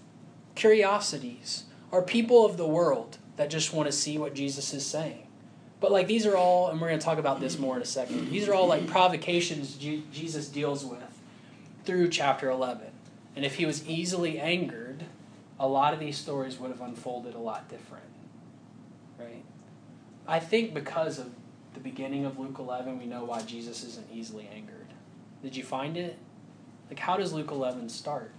curiosities, 0.55 1.65
or 1.91 2.03
people 2.03 2.45
of 2.45 2.57
the 2.57 2.67
world 2.67 3.19
that 3.37 3.51
just 3.51 3.73
want 3.73 3.87
to 3.87 3.93
see 3.93 4.19
what 4.19 4.35
Jesus 4.35 4.73
is 4.73 4.85
saying. 4.85 5.27
But 5.81 5.93
like 5.93 6.07
these 6.07 6.27
are 6.27 6.37
all, 6.37 6.69
and 6.69 6.81
we're 6.81 6.89
going 6.89 6.99
to 6.99 7.05
talk 7.05 7.19
about 7.19 7.41
this 7.41 7.59
more 7.59 7.77
in 7.77 7.83
a 7.83 7.87
second. 7.87 8.31
These 8.31 8.49
are 8.49 8.55
all 8.55 8.67
like 8.67 8.87
provocations 8.87 9.77
Jesus 9.77 10.49
deals 10.49 10.85
with 10.85 11.21
through 11.85 12.09
chapter 12.09 12.51
11. 12.51 12.87
And 13.37 13.45
if 13.45 13.57
he 13.57 13.67
was 13.67 13.87
easily 13.87 14.41
angered, 14.41 15.05
a 15.61 15.69
lot 15.69 15.93
of 15.93 16.01
these 16.01 16.17
stories 16.17 16.59
would 16.59 16.71
have 16.71 16.81
unfolded 16.81 17.35
a 17.35 17.39
lot 17.39 17.69
different. 17.69 18.05
Right? 19.19 19.45
I 20.27 20.41
think 20.41 20.73
because 20.73 21.19
of 21.19 21.31
the 21.75 21.81
beginning 21.81 22.25
of 22.25 22.39
Luke 22.39 22.57
11, 22.59 22.99
we 22.99 23.05
know 23.05 23.25
why 23.25 23.43
Jesus 23.43 23.85
isn't 23.85 24.07
easily 24.11 24.49
angered. 24.53 24.89
Did 25.43 25.55
you 25.55 25.63
find 25.63 25.97
it? 25.97 26.17
Like, 26.89 26.99
how 26.99 27.17
does 27.17 27.33
Luke 27.33 27.51
11 27.51 27.89
start? 27.89 28.31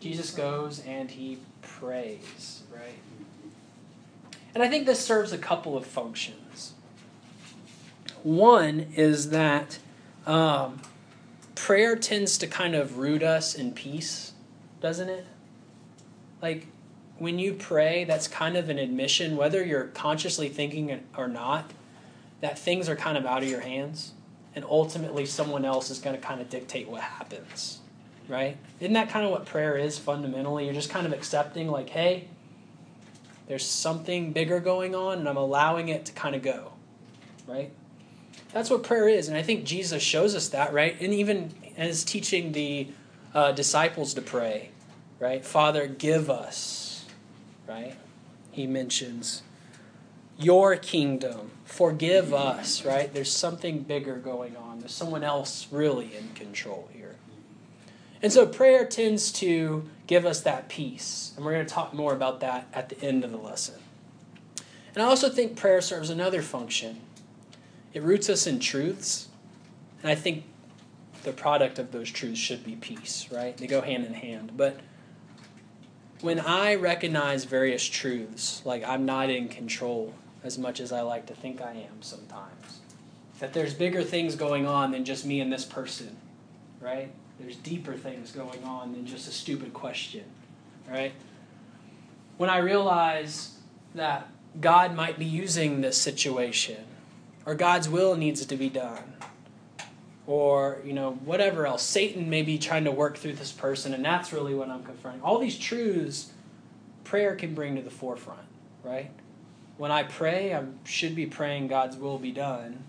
Jesus 0.00 0.30
goes 0.30 0.80
and 0.80 1.10
he 1.10 1.38
prays, 1.62 2.62
right? 2.72 2.98
And 4.54 4.62
I 4.62 4.68
think 4.68 4.86
this 4.86 5.00
serves 5.00 5.32
a 5.32 5.38
couple 5.38 5.76
of 5.76 5.86
functions. 5.86 6.72
One 8.22 8.86
is 8.94 9.30
that 9.30 9.78
um, 10.26 10.80
prayer 11.54 11.96
tends 11.96 12.38
to 12.38 12.46
kind 12.46 12.74
of 12.74 12.98
root 12.98 13.22
us 13.22 13.54
in 13.54 13.72
peace, 13.72 14.32
doesn't 14.80 15.08
it? 15.08 15.26
like 16.40 16.66
when 17.18 17.38
you 17.38 17.54
pray, 17.54 18.04
that's 18.04 18.28
kind 18.28 18.56
of 18.56 18.68
an 18.68 18.78
admission, 18.78 19.36
whether 19.36 19.64
you're 19.64 19.88
consciously 19.88 20.48
thinking 20.48 21.04
or 21.16 21.26
not, 21.26 21.72
that 22.40 22.58
things 22.58 22.88
are 22.88 22.96
kind 22.96 23.18
of 23.18 23.26
out 23.26 23.42
of 23.42 23.48
your 23.48 23.60
hands. 23.60 24.12
And 24.58 24.66
ultimately, 24.68 25.24
someone 25.24 25.64
else 25.64 25.88
is 25.88 26.00
going 26.00 26.16
to 26.16 26.20
kind 26.20 26.40
of 26.40 26.50
dictate 26.50 26.88
what 26.88 27.00
happens. 27.00 27.78
Right? 28.26 28.56
Isn't 28.80 28.94
that 28.94 29.08
kind 29.08 29.24
of 29.24 29.30
what 29.30 29.46
prayer 29.46 29.76
is 29.76 30.00
fundamentally? 30.00 30.64
You're 30.64 30.74
just 30.74 30.90
kind 30.90 31.06
of 31.06 31.12
accepting, 31.12 31.68
like, 31.68 31.90
hey, 31.90 32.26
there's 33.46 33.64
something 33.64 34.32
bigger 34.32 34.58
going 34.58 34.96
on, 34.96 35.18
and 35.18 35.28
I'm 35.28 35.36
allowing 35.36 35.90
it 35.90 36.06
to 36.06 36.12
kind 36.12 36.34
of 36.34 36.42
go. 36.42 36.72
Right? 37.46 37.70
That's 38.52 38.68
what 38.68 38.82
prayer 38.82 39.08
is. 39.08 39.28
And 39.28 39.36
I 39.36 39.42
think 39.42 39.64
Jesus 39.64 40.02
shows 40.02 40.34
us 40.34 40.48
that, 40.48 40.72
right? 40.72 41.00
And 41.00 41.14
even 41.14 41.52
as 41.76 42.02
teaching 42.02 42.50
the 42.50 42.88
uh, 43.32 43.52
disciples 43.52 44.12
to 44.14 44.22
pray, 44.22 44.70
right? 45.20 45.44
Father, 45.44 45.86
give 45.86 46.30
us, 46.30 47.06
right? 47.68 47.94
He 48.50 48.66
mentions 48.66 49.42
your 50.38 50.76
kingdom. 50.76 51.50
Forgive 51.64 52.32
us, 52.32 52.84
right? 52.84 53.12
There's 53.12 53.32
something 53.32 53.82
bigger 53.82 54.16
going 54.16 54.56
on. 54.56 54.78
There's 54.78 54.94
someone 54.94 55.24
else 55.24 55.66
really 55.70 56.16
in 56.16 56.30
control 56.34 56.88
here. 56.92 57.16
And 58.22 58.32
so 58.32 58.46
prayer 58.46 58.84
tends 58.86 59.30
to 59.32 59.88
give 60.06 60.24
us 60.24 60.40
that 60.42 60.68
peace. 60.68 61.32
And 61.36 61.44
we're 61.44 61.52
going 61.52 61.66
to 61.66 61.72
talk 61.72 61.92
more 61.92 62.12
about 62.12 62.40
that 62.40 62.68
at 62.72 62.88
the 62.88 63.00
end 63.00 63.24
of 63.24 63.30
the 63.30 63.36
lesson. 63.36 63.74
And 64.94 65.02
I 65.02 65.06
also 65.06 65.28
think 65.28 65.56
prayer 65.56 65.80
serves 65.80 66.10
another 66.10 66.42
function. 66.42 67.00
It 67.92 68.02
roots 68.02 68.28
us 68.28 68.46
in 68.46 68.58
truths. 68.60 69.28
And 70.02 70.10
I 70.10 70.14
think 70.14 70.44
the 71.24 71.32
product 71.32 71.78
of 71.78 71.92
those 71.92 72.10
truths 72.10 72.38
should 72.38 72.64
be 72.64 72.76
peace, 72.76 73.28
right? 73.30 73.56
They 73.56 73.66
go 73.66 73.80
hand 73.80 74.06
in 74.06 74.14
hand. 74.14 74.52
But 74.56 74.80
when 76.20 76.40
I 76.40 76.74
recognize 76.74 77.44
various 77.44 77.84
truths, 77.84 78.62
like 78.64 78.82
I'm 78.84 79.04
not 79.04 79.30
in 79.30 79.48
control 79.48 80.14
as 80.42 80.58
much 80.58 80.80
as 80.80 80.92
I 80.92 81.02
like 81.02 81.26
to 81.26 81.34
think 81.34 81.60
I 81.60 81.72
am 81.72 82.02
sometimes, 82.02 82.80
that 83.40 83.52
there's 83.52 83.74
bigger 83.74 84.02
things 84.02 84.36
going 84.36 84.66
on 84.66 84.92
than 84.92 85.04
just 85.04 85.24
me 85.24 85.40
and 85.40 85.52
this 85.52 85.64
person, 85.64 86.16
right? 86.80 87.10
There's 87.38 87.56
deeper 87.56 87.94
things 87.94 88.32
going 88.32 88.64
on 88.64 88.92
than 88.92 89.06
just 89.06 89.28
a 89.28 89.32
stupid 89.32 89.72
question, 89.72 90.24
right? 90.88 91.12
When 92.36 92.50
I 92.50 92.58
realize 92.58 93.56
that 93.94 94.28
God 94.60 94.94
might 94.94 95.18
be 95.18 95.24
using 95.24 95.80
this 95.80 95.96
situation, 95.96 96.84
or 97.46 97.54
God's 97.54 97.88
will 97.88 98.16
needs 98.16 98.44
to 98.44 98.56
be 98.56 98.68
done, 98.68 99.14
or 100.28 100.78
you 100.84 100.92
know 100.92 101.12
whatever 101.24 101.66
else 101.66 101.82
satan 101.82 102.30
may 102.30 102.42
be 102.42 102.58
trying 102.58 102.84
to 102.84 102.92
work 102.92 103.16
through 103.16 103.32
this 103.32 103.50
person 103.50 103.94
and 103.94 104.04
that's 104.04 104.32
really 104.32 104.54
what 104.54 104.68
i'm 104.68 104.84
confronting 104.84 105.22
all 105.22 105.38
these 105.38 105.58
truths 105.58 106.30
prayer 107.02 107.34
can 107.34 107.54
bring 107.54 107.74
to 107.74 107.82
the 107.82 107.90
forefront 107.90 108.46
right 108.84 109.10
when 109.78 109.90
i 109.90 110.02
pray 110.02 110.54
i 110.54 110.62
should 110.84 111.14
be 111.14 111.24
praying 111.24 111.66
god's 111.66 111.96
will 111.96 112.18
be 112.18 112.30
done 112.30 112.84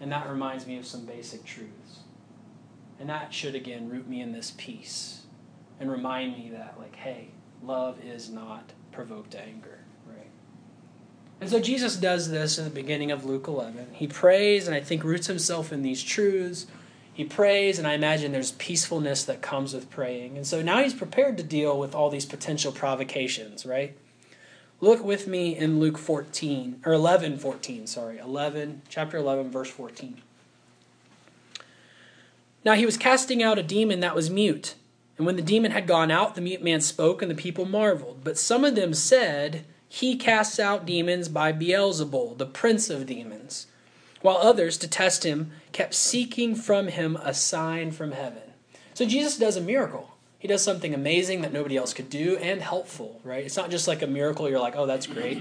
and 0.00 0.12
that 0.12 0.28
reminds 0.28 0.66
me 0.66 0.78
of 0.78 0.86
some 0.86 1.04
basic 1.04 1.44
truths 1.44 2.00
and 3.00 3.08
that 3.08 3.34
should 3.34 3.54
again 3.54 3.88
root 3.88 4.08
me 4.08 4.20
in 4.20 4.32
this 4.32 4.52
peace 4.56 5.22
and 5.80 5.90
remind 5.90 6.36
me 6.36 6.50
that 6.50 6.76
like 6.78 6.94
hey 6.96 7.28
love 7.62 7.98
is 8.04 8.30
not 8.30 8.72
provoked 8.92 9.32
to 9.32 9.40
anger 9.40 9.80
right 10.06 10.30
and 11.40 11.50
so 11.50 11.58
jesus 11.58 11.96
does 11.96 12.30
this 12.30 12.58
in 12.58 12.64
the 12.64 12.70
beginning 12.70 13.10
of 13.10 13.24
luke 13.24 13.48
11 13.48 13.88
he 13.92 14.06
prays 14.06 14.68
and 14.68 14.76
i 14.76 14.80
think 14.80 15.02
roots 15.02 15.26
himself 15.26 15.72
in 15.72 15.82
these 15.82 16.02
truths 16.02 16.66
he 17.14 17.24
prays, 17.24 17.78
and 17.78 17.86
I 17.86 17.92
imagine 17.92 18.32
there's 18.32 18.52
peacefulness 18.52 19.22
that 19.24 19.40
comes 19.40 19.72
with 19.72 19.88
praying. 19.88 20.36
And 20.36 20.44
so 20.44 20.60
now 20.62 20.82
he's 20.82 20.92
prepared 20.92 21.36
to 21.36 21.44
deal 21.44 21.78
with 21.78 21.94
all 21.94 22.10
these 22.10 22.26
potential 22.26 22.72
provocations, 22.72 23.64
right? 23.64 23.96
Look 24.84 25.02
with 25.02 25.26
me 25.26 25.56
in 25.56 25.80
Luke 25.80 25.96
14, 25.96 26.82
or 26.84 26.92
11, 26.92 27.38
14, 27.38 27.86
sorry. 27.86 28.18
11, 28.18 28.82
chapter 28.90 29.16
11, 29.16 29.50
verse 29.50 29.70
14. 29.70 30.20
Now 32.66 32.74
he 32.74 32.84
was 32.84 32.98
casting 32.98 33.42
out 33.42 33.58
a 33.58 33.62
demon 33.62 34.00
that 34.00 34.14
was 34.14 34.28
mute. 34.28 34.74
And 35.16 35.24
when 35.24 35.36
the 35.36 35.42
demon 35.42 35.70
had 35.70 35.86
gone 35.86 36.10
out, 36.10 36.34
the 36.34 36.42
mute 36.42 36.62
man 36.62 36.82
spoke, 36.82 37.22
and 37.22 37.30
the 37.30 37.34
people 37.34 37.64
marveled. 37.64 38.20
But 38.22 38.36
some 38.36 38.62
of 38.62 38.74
them 38.74 38.92
said, 38.92 39.64
He 39.88 40.16
casts 40.16 40.60
out 40.60 40.84
demons 40.84 41.30
by 41.30 41.50
Beelzebul, 41.50 42.36
the 42.36 42.44
prince 42.44 42.90
of 42.90 43.06
demons 43.06 43.68
while 44.20 44.36
others, 44.36 44.76
to 44.78 44.88
test 44.88 45.24
him, 45.24 45.50
kept 45.72 45.94
seeking 45.94 46.54
from 46.54 46.88
him 46.88 47.16
a 47.22 47.32
sign 47.32 47.90
from 47.90 48.12
heaven. 48.12 48.52
So 48.92 49.06
Jesus 49.06 49.38
does 49.38 49.56
a 49.56 49.62
miracle. 49.62 50.13
He 50.44 50.48
does 50.48 50.62
something 50.62 50.92
amazing 50.92 51.40
that 51.40 51.54
nobody 51.54 51.78
else 51.78 51.94
could 51.94 52.10
do 52.10 52.36
and 52.36 52.60
helpful, 52.60 53.18
right? 53.24 53.46
It's 53.46 53.56
not 53.56 53.70
just 53.70 53.88
like 53.88 54.02
a 54.02 54.06
miracle 54.06 54.46
you're 54.46 54.60
like, 54.60 54.76
oh, 54.76 54.84
that's 54.84 55.06
great. 55.06 55.40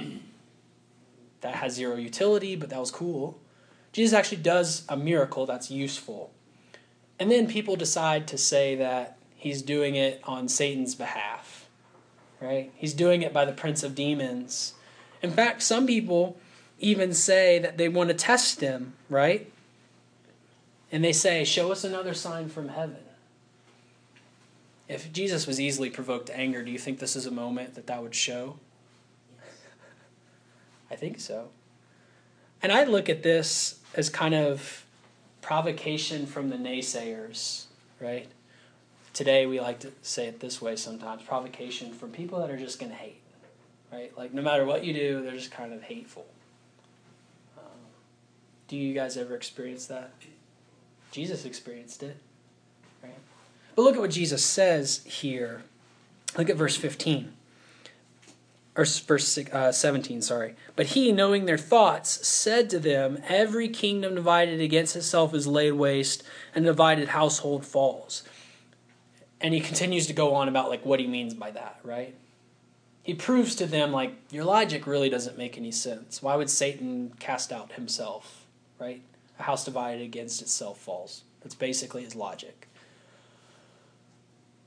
That 1.41 1.55
has 1.55 1.73
zero 1.73 1.97
utility, 1.97 2.55
but 2.55 2.69
that 2.69 2.79
was 2.79 2.89
cool. 2.89 3.37
Jesus 3.91 4.13
actually 4.17 4.37
does 4.37 4.85
a 4.87 4.95
miracle 4.95 5.45
that's 5.45 5.69
useful. 5.69 6.31
And 7.19 7.29
then 7.29 7.47
people 7.47 7.75
decide 7.75 8.29
to 8.29 8.37
say 8.37 8.77
that 8.77 9.17
he's 9.35 9.61
doing 9.61 9.95
it 9.95 10.21
on 10.23 10.47
Satan's 10.47 10.95
behalf, 10.95 11.67
right? 12.39 12.71
He's 12.73 12.93
doing 12.93 13.23
it 13.23 13.33
by 13.33 13.43
the 13.43 13.51
prince 13.51 13.83
of 13.83 13.95
demons. 13.95 14.73
In 15.21 15.31
fact, 15.31 15.63
some 15.63 15.85
people 15.85 16.37
even 16.79 17.13
say 17.13 17.59
that 17.59 17.77
they 17.77 17.89
want 17.89 18.07
to 18.07 18.15
test 18.15 18.61
him, 18.61 18.93
right? 19.09 19.51
And 20.93 21.03
they 21.03 21.11
say, 21.11 21.43
Show 21.43 21.73
us 21.73 21.83
another 21.83 22.13
sign 22.13 22.47
from 22.47 22.69
heaven. 22.69 23.03
If 24.93 25.11
Jesus 25.11 25.47
was 25.47 25.59
easily 25.59 25.89
provoked 25.89 26.27
to 26.27 26.37
anger, 26.37 26.63
do 26.63 26.69
you 26.69 26.77
think 26.77 26.99
this 26.99 27.15
is 27.15 27.25
a 27.25 27.31
moment 27.31 27.73
that 27.73 27.87
that 27.87 28.03
would 28.03 28.13
show? 28.13 28.59
I 30.91 30.95
think 30.95 31.19
so. 31.19 31.49
And 32.61 32.71
I 32.71 32.83
look 32.83 33.09
at 33.09 33.23
this 33.23 33.79
as 33.95 34.09
kind 34.09 34.35
of 34.35 34.85
provocation 35.41 36.27
from 36.27 36.51
the 36.51 36.57
naysayers, 36.57 37.65
right? 37.99 38.27
Today 39.13 39.47
we 39.47 39.59
like 39.59 39.79
to 39.79 39.91
say 40.03 40.27
it 40.27 40.39
this 40.39 40.61
way 40.61 40.75
sometimes 40.75 41.23
provocation 41.23 41.91
from 41.91 42.11
people 42.11 42.39
that 42.39 42.51
are 42.51 42.57
just 42.57 42.79
going 42.79 42.91
to 42.91 42.97
hate, 42.97 43.21
right? 43.91 44.15
Like 44.15 44.31
no 44.31 44.43
matter 44.43 44.63
what 44.63 44.83
you 44.83 44.93
do, 44.93 45.23
they're 45.23 45.31
just 45.31 45.51
kind 45.51 45.73
of 45.73 45.81
hateful. 45.81 46.27
Um, 47.57 47.63
do 48.67 48.77
you 48.77 48.93
guys 48.93 49.17
ever 49.17 49.35
experience 49.35 49.87
that? 49.87 50.13
Jesus 51.11 51.45
experienced 51.45 52.03
it, 52.03 52.17
right? 53.01 53.17
But 53.75 53.83
look 53.83 53.95
at 53.95 54.01
what 54.01 54.11
Jesus 54.11 54.43
says 54.43 55.01
here. 55.05 55.63
Look 56.37 56.49
at 56.49 56.57
verse 56.57 56.75
15 56.75 57.33
or 58.75 58.85
verse 58.85 59.37
uh, 59.37 59.71
17, 59.71 60.21
sorry. 60.21 60.55
But 60.75 60.87
he, 60.87 61.11
knowing 61.11 61.45
their 61.45 61.57
thoughts, 61.57 62.27
said 62.27 62.69
to 62.71 62.79
them, 62.79 63.21
Every 63.27 63.69
kingdom 63.69 64.15
divided 64.15 64.59
against 64.59 64.95
itself 64.95 65.33
is 65.33 65.45
laid 65.45 65.73
waste, 65.73 66.23
and 66.55 66.65
a 66.65 66.69
divided 66.69 67.09
household 67.09 67.65
falls. 67.65 68.23
And 69.39 69.53
he 69.53 69.59
continues 69.59 70.07
to 70.07 70.13
go 70.13 70.33
on 70.33 70.47
about 70.47 70.69
like 70.69 70.85
what 70.85 70.99
he 70.99 71.07
means 71.07 71.33
by 71.33 71.51
that, 71.51 71.79
right? 71.83 72.15
He 73.03 73.13
proves 73.13 73.55
to 73.55 73.65
them 73.65 73.91
like 73.91 74.15
your 74.31 74.45
logic 74.45 74.87
really 74.87 75.09
doesn't 75.09 75.37
make 75.37 75.57
any 75.57 75.71
sense. 75.71 76.23
Why 76.23 76.35
would 76.35 76.49
Satan 76.49 77.13
cast 77.19 77.51
out 77.51 77.73
himself, 77.73 78.45
right? 78.79 79.01
A 79.39 79.43
house 79.43 79.65
divided 79.65 80.01
against 80.01 80.41
itself 80.41 80.79
falls. 80.79 81.23
That's 81.41 81.55
basically 81.55 82.03
his 82.03 82.15
logic. 82.15 82.69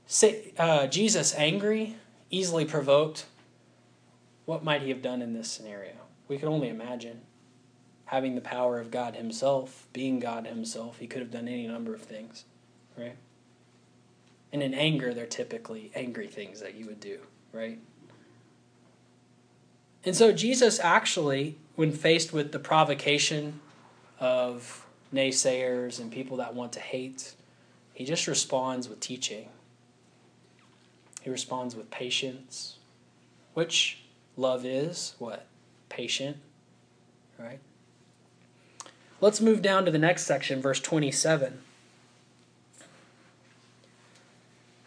Say, 0.07 0.53
uh, 0.57 0.87
Jesus, 0.87 1.35
angry, 1.35 1.97
easily 2.31 2.63
provoked, 2.63 3.25
what 4.45 4.63
might 4.63 4.81
he 4.81 4.89
have 4.89 5.01
done 5.01 5.21
in 5.21 5.33
this 5.33 5.51
scenario? 5.51 5.91
We 6.29 6.37
can 6.37 6.47
only 6.47 6.69
imagine. 6.69 7.21
Having 8.05 8.35
the 8.35 8.41
power 8.41 8.79
of 8.79 8.89
God 8.89 9.17
Himself, 9.17 9.85
being 9.91 10.19
God 10.19 10.47
Himself, 10.47 10.99
He 10.99 11.07
could 11.07 11.21
have 11.21 11.29
done 11.29 11.49
any 11.49 11.67
number 11.67 11.93
of 11.93 12.01
things, 12.01 12.45
right? 12.97 13.17
And 14.53 14.63
in 14.63 14.73
anger, 14.73 15.13
they're 15.13 15.25
typically 15.25 15.91
angry 15.93 16.27
things 16.27 16.61
that 16.61 16.75
you 16.75 16.85
would 16.85 17.01
do, 17.01 17.19
right? 17.51 17.79
And 20.05 20.15
so 20.15 20.31
Jesus 20.31 20.79
actually, 20.79 21.57
when 21.75 21.91
faced 21.91 22.31
with 22.31 22.53
the 22.53 22.59
provocation 22.59 23.59
of 24.21 24.85
naysayers 25.13 25.99
and 25.99 26.09
people 26.09 26.37
that 26.37 26.55
want 26.55 26.71
to 26.73 26.79
hate, 26.79 27.33
he 27.93 28.05
just 28.05 28.25
responds 28.25 28.87
with 28.87 29.01
teaching. 29.01 29.49
He 31.27 31.31
responds 31.31 31.75
with 31.75 31.91
patience, 31.91 32.77
which 33.53 33.99
Love 34.37 34.63
is 34.63 35.13
what? 35.19 35.45
Patient. 35.89 36.37
Right? 37.37 37.59
Let's 39.19 39.41
move 39.41 39.61
down 39.61 39.83
to 39.83 39.91
the 39.91 39.97
next 39.97 40.25
section, 40.25 40.61
verse 40.61 40.79
27. 40.79 41.59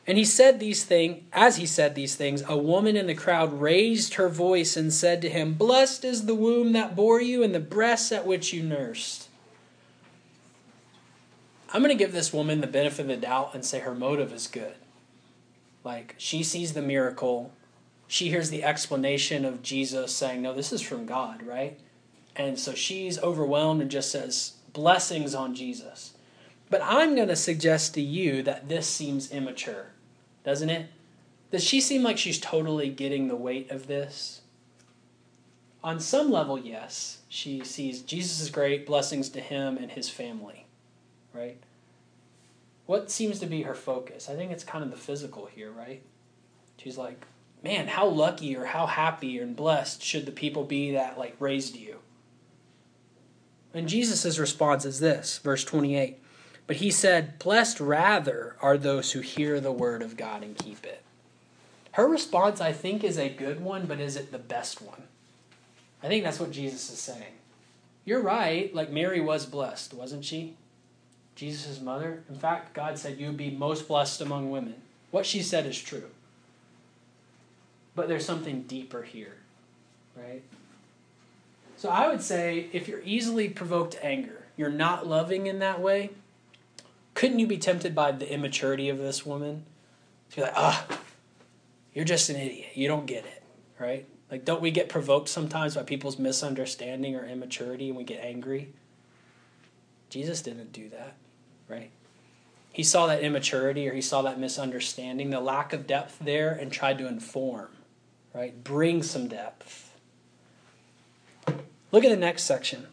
And 0.06 0.16
he 0.16 0.24
said 0.24 0.60
these 0.60 0.82
things, 0.82 1.24
as 1.34 1.56
he 1.56 1.66
said 1.66 1.94
these 1.94 2.16
things, 2.16 2.42
a 2.48 2.56
woman 2.56 2.96
in 2.96 3.06
the 3.06 3.14
crowd 3.14 3.60
raised 3.60 4.14
her 4.14 4.30
voice 4.30 4.78
and 4.78 4.94
said 4.94 5.20
to 5.20 5.28
him, 5.28 5.52
Blessed 5.52 6.06
is 6.06 6.24
the 6.24 6.34
womb 6.34 6.72
that 6.72 6.96
bore 6.96 7.20
you 7.20 7.42
and 7.42 7.54
the 7.54 7.60
breasts 7.60 8.12
at 8.12 8.26
which 8.26 8.54
you 8.54 8.62
nursed. 8.62 9.28
I'm 11.70 11.82
going 11.82 11.94
to 11.94 12.02
give 12.02 12.12
this 12.12 12.32
woman 12.32 12.62
the 12.62 12.66
benefit 12.66 13.02
of 13.02 13.08
the 13.08 13.18
doubt 13.18 13.50
and 13.52 13.62
say 13.62 13.80
her 13.80 13.94
motive 13.94 14.32
is 14.32 14.46
good. 14.46 14.76
Like, 15.82 16.14
she 16.18 16.42
sees 16.42 16.74
the 16.74 16.82
miracle, 16.82 17.52
she 18.06 18.28
hears 18.28 18.50
the 18.50 18.64
explanation 18.64 19.44
of 19.44 19.62
Jesus 19.62 20.14
saying, 20.14 20.42
No, 20.42 20.52
this 20.52 20.72
is 20.72 20.82
from 20.82 21.06
God, 21.06 21.42
right? 21.42 21.78
And 22.34 22.58
so 22.58 22.74
she's 22.74 23.18
overwhelmed 23.20 23.80
and 23.80 23.90
just 23.90 24.10
says, 24.10 24.54
Blessings 24.72 25.34
on 25.34 25.54
Jesus. 25.54 26.14
But 26.68 26.82
I'm 26.82 27.14
going 27.14 27.28
to 27.28 27.36
suggest 27.36 27.94
to 27.94 28.00
you 28.00 28.42
that 28.42 28.68
this 28.68 28.86
seems 28.86 29.30
immature, 29.30 29.92
doesn't 30.44 30.70
it? 30.70 30.88
Does 31.50 31.64
she 31.64 31.80
seem 31.80 32.02
like 32.02 32.18
she's 32.18 32.38
totally 32.38 32.90
getting 32.90 33.26
the 33.28 33.36
weight 33.36 33.70
of 33.70 33.86
this? 33.88 34.42
On 35.82 35.98
some 35.98 36.30
level, 36.30 36.58
yes. 36.58 37.18
She 37.28 37.64
sees 37.64 38.02
Jesus 38.02 38.40
is 38.40 38.50
great, 38.50 38.86
blessings 38.86 39.28
to 39.30 39.40
him 39.40 39.76
and 39.76 39.90
his 39.90 40.10
family, 40.10 40.66
right? 41.32 41.58
What 42.90 43.08
seems 43.08 43.38
to 43.38 43.46
be 43.46 43.62
her 43.62 43.74
focus? 43.76 44.28
I 44.28 44.34
think 44.34 44.50
it's 44.50 44.64
kind 44.64 44.82
of 44.82 44.90
the 44.90 44.96
physical 44.96 45.46
here, 45.46 45.70
right? 45.70 46.02
She's 46.76 46.98
like, 46.98 47.24
man, 47.62 47.86
how 47.86 48.08
lucky 48.08 48.56
or 48.56 48.64
how 48.64 48.86
happy 48.86 49.38
and 49.38 49.54
blessed 49.54 50.02
should 50.02 50.26
the 50.26 50.32
people 50.32 50.64
be 50.64 50.90
that 50.90 51.16
like 51.16 51.36
raised 51.38 51.76
you? 51.76 51.98
And 53.72 53.88
Jesus' 53.88 54.40
response 54.40 54.84
is 54.84 54.98
this, 54.98 55.38
verse 55.38 55.62
28. 55.62 56.18
But 56.66 56.78
he 56.78 56.90
said, 56.90 57.38
Blessed 57.38 57.78
rather 57.78 58.56
are 58.60 58.76
those 58.76 59.12
who 59.12 59.20
hear 59.20 59.60
the 59.60 59.70
word 59.70 60.02
of 60.02 60.16
God 60.16 60.42
and 60.42 60.58
keep 60.58 60.84
it. 60.84 61.04
Her 61.92 62.08
response, 62.08 62.60
I 62.60 62.72
think, 62.72 63.04
is 63.04 63.18
a 63.18 63.28
good 63.28 63.60
one, 63.60 63.86
but 63.86 64.00
is 64.00 64.16
it 64.16 64.32
the 64.32 64.38
best 64.38 64.82
one? 64.82 65.04
I 66.02 66.08
think 66.08 66.24
that's 66.24 66.40
what 66.40 66.50
Jesus 66.50 66.90
is 66.90 66.98
saying. 66.98 67.34
You're 68.04 68.20
right, 68.20 68.74
like 68.74 68.90
Mary 68.90 69.20
was 69.20 69.46
blessed, 69.46 69.94
wasn't 69.94 70.24
she? 70.24 70.56
Jesus' 71.40 71.80
mother. 71.80 72.22
In 72.28 72.34
fact, 72.34 72.74
God 72.74 72.98
said, 72.98 73.18
You 73.18 73.28
would 73.28 73.38
be 73.38 73.50
most 73.50 73.88
blessed 73.88 74.20
among 74.20 74.50
women. 74.50 74.74
What 75.10 75.24
she 75.24 75.40
said 75.40 75.64
is 75.64 75.80
true. 75.80 76.10
But 77.94 78.08
there's 78.08 78.26
something 78.26 78.64
deeper 78.64 79.02
here, 79.04 79.36
right? 80.14 80.42
So 81.78 81.88
I 81.88 82.08
would 82.08 82.20
say 82.20 82.68
if 82.74 82.88
you're 82.88 83.00
easily 83.06 83.48
provoked 83.48 83.94
to 83.94 84.04
anger, 84.04 84.44
you're 84.58 84.68
not 84.68 85.06
loving 85.06 85.46
in 85.46 85.60
that 85.60 85.80
way, 85.80 86.10
couldn't 87.14 87.38
you 87.38 87.46
be 87.46 87.56
tempted 87.56 87.94
by 87.94 88.12
the 88.12 88.30
immaturity 88.30 88.90
of 88.90 88.98
this 88.98 89.24
woman? 89.24 89.64
To 90.32 90.36
be 90.36 90.42
like, 90.42 90.52
ah, 90.54 90.86
you're 91.94 92.04
just 92.04 92.28
an 92.28 92.36
idiot. 92.36 92.68
You 92.74 92.86
don't 92.86 93.06
get 93.06 93.24
it, 93.24 93.42
right? 93.78 94.04
Like, 94.30 94.44
don't 94.44 94.60
we 94.60 94.70
get 94.70 94.90
provoked 94.90 95.30
sometimes 95.30 95.74
by 95.74 95.84
people's 95.84 96.18
misunderstanding 96.18 97.16
or 97.16 97.24
immaturity 97.24 97.88
and 97.88 97.96
we 97.96 98.04
get 98.04 98.22
angry? 98.22 98.74
Jesus 100.10 100.42
didn't 100.42 100.72
do 100.72 100.90
that, 100.90 101.14
right? 101.70 101.90
He 102.72 102.82
saw 102.82 103.06
that 103.06 103.22
immaturity 103.22 103.88
or 103.88 103.94
he 103.94 104.00
saw 104.00 104.22
that 104.22 104.38
misunderstanding, 104.38 105.30
the 105.30 105.40
lack 105.40 105.72
of 105.72 105.86
depth 105.86 106.18
there, 106.20 106.52
and 106.52 106.72
tried 106.72 106.98
to 106.98 107.06
inform 107.06 107.68
right? 108.32 108.62
Bring 108.62 109.02
some 109.02 109.28
depth. 109.28 109.94
Look 111.92 112.04
at 112.04 112.10
the 112.10 112.16
next 112.16 112.44
section, 112.44 112.86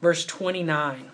verse 0.00 0.24
29. 0.24 1.10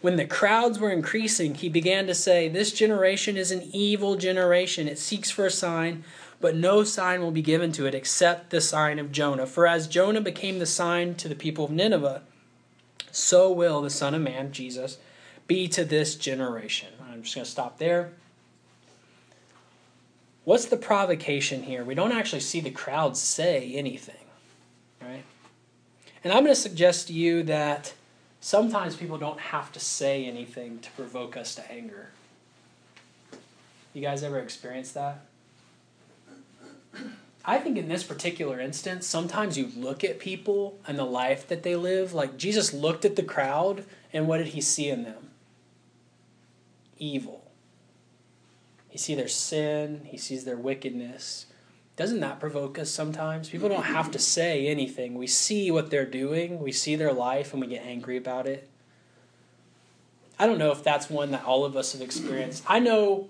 When 0.00 0.16
the 0.16 0.26
crowds 0.26 0.78
were 0.78 0.90
increasing, 0.90 1.54
he 1.54 1.68
began 1.68 2.06
to 2.06 2.14
say, 2.14 2.48
This 2.48 2.72
generation 2.72 3.36
is 3.36 3.50
an 3.50 3.62
evil 3.72 4.16
generation. 4.16 4.86
It 4.86 4.98
seeks 4.98 5.30
for 5.30 5.46
a 5.46 5.50
sign, 5.50 6.04
but 6.40 6.54
no 6.54 6.84
sign 6.84 7.22
will 7.22 7.30
be 7.30 7.42
given 7.42 7.72
to 7.72 7.86
it 7.86 7.94
except 7.94 8.50
the 8.50 8.60
sign 8.60 8.98
of 8.98 9.12
Jonah. 9.12 9.46
For 9.46 9.66
as 9.66 9.88
Jonah 9.88 10.20
became 10.20 10.58
the 10.58 10.66
sign 10.66 11.14
to 11.16 11.28
the 11.28 11.34
people 11.34 11.64
of 11.64 11.70
Nineveh, 11.70 12.22
so 13.14 13.50
will 13.50 13.80
the 13.80 13.90
Son 13.90 14.14
of 14.14 14.22
Man, 14.22 14.50
Jesus, 14.50 14.98
be 15.46 15.68
to 15.68 15.84
this 15.84 16.16
generation. 16.16 16.88
I'm 17.10 17.22
just 17.22 17.34
going 17.34 17.44
to 17.44 17.50
stop 17.50 17.78
there. 17.78 18.12
What's 20.44 20.66
the 20.66 20.76
provocation 20.76 21.62
here? 21.62 21.84
We 21.84 21.94
don't 21.94 22.12
actually 22.12 22.40
see 22.40 22.60
the 22.60 22.70
crowd 22.70 23.16
say 23.16 23.72
anything, 23.74 24.24
right? 25.00 25.22
And 26.22 26.32
I'm 26.32 26.42
going 26.42 26.54
to 26.54 26.60
suggest 26.60 27.06
to 27.06 27.12
you 27.12 27.44
that 27.44 27.94
sometimes 28.40 28.96
people 28.96 29.16
don't 29.16 29.40
have 29.40 29.70
to 29.72 29.80
say 29.80 30.26
anything 30.26 30.80
to 30.80 30.90
provoke 30.92 31.36
us 31.36 31.54
to 31.54 31.72
anger. 31.72 32.10
You 33.92 34.02
guys 34.02 34.22
ever 34.24 34.40
experienced 34.40 34.94
that? 34.94 35.24
I 37.46 37.58
think 37.58 37.76
in 37.76 37.88
this 37.88 38.04
particular 38.04 38.58
instance, 38.58 39.06
sometimes 39.06 39.58
you 39.58 39.70
look 39.76 40.02
at 40.02 40.18
people 40.18 40.78
and 40.86 40.98
the 40.98 41.04
life 41.04 41.46
that 41.48 41.62
they 41.62 41.76
live. 41.76 42.14
Like 42.14 42.38
Jesus 42.38 42.72
looked 42.72 43.04
at 43.04 43.16
the 43.16 43.22
crowd, 43.22 43.84
and 44.12 44.26
what 44.26 44.38
did 44.38 44.48
he 44.48 44.60
see 44.60 44.88
in 44.88 45.02
them? 45.02 45.30
Evil. 46.98 47.50
He 48.88 48.96
sees 48.96 49.16
their 49.16 49.28
sin, 49.28 50.02
he 50.04 50.16
sees 50.16 50.44
their 50.44 50.56
wickedness. 50.56 51.46
Doesn't 51.96 52.20
that 52.20 52.40
provoke 52.40 52.78
us 52.78 52.90
sometimes? 52.90 53.50
People 53.50 53.68
don't 53.68 53.84
have 53.84 54.10
to 54.12 54.18
say 54.18 54.66
anything. 54.66 55.14
We 55.14 55.26
see 55.26 55.70
what 55.70 55.90
they're 55.90 56.06
doing, 56.06 56.60
we 56.60 56.72
see 56.72 56.96
their 56.96 57.12
life, 57.12 57.52
and 57.52 57.60
we 57.60 57.68
get 57.68 57.84
angry 57.84 58.16
about 58.16 58.46
it. 58.46 58.68
I 60.38 60.46
don't 60.46 60.58
know 60.58 60.72
if 60.72 60.82
that's 60.82 61.10
one 61.10 61.30
that 61.32 61.44
all 61.44 61.64
of 61.64 61.76
us 61.76 61.92
have 61.92 62.00
experienced. 62.00 62.64
I 62.66 62.80
know 62.80 63.28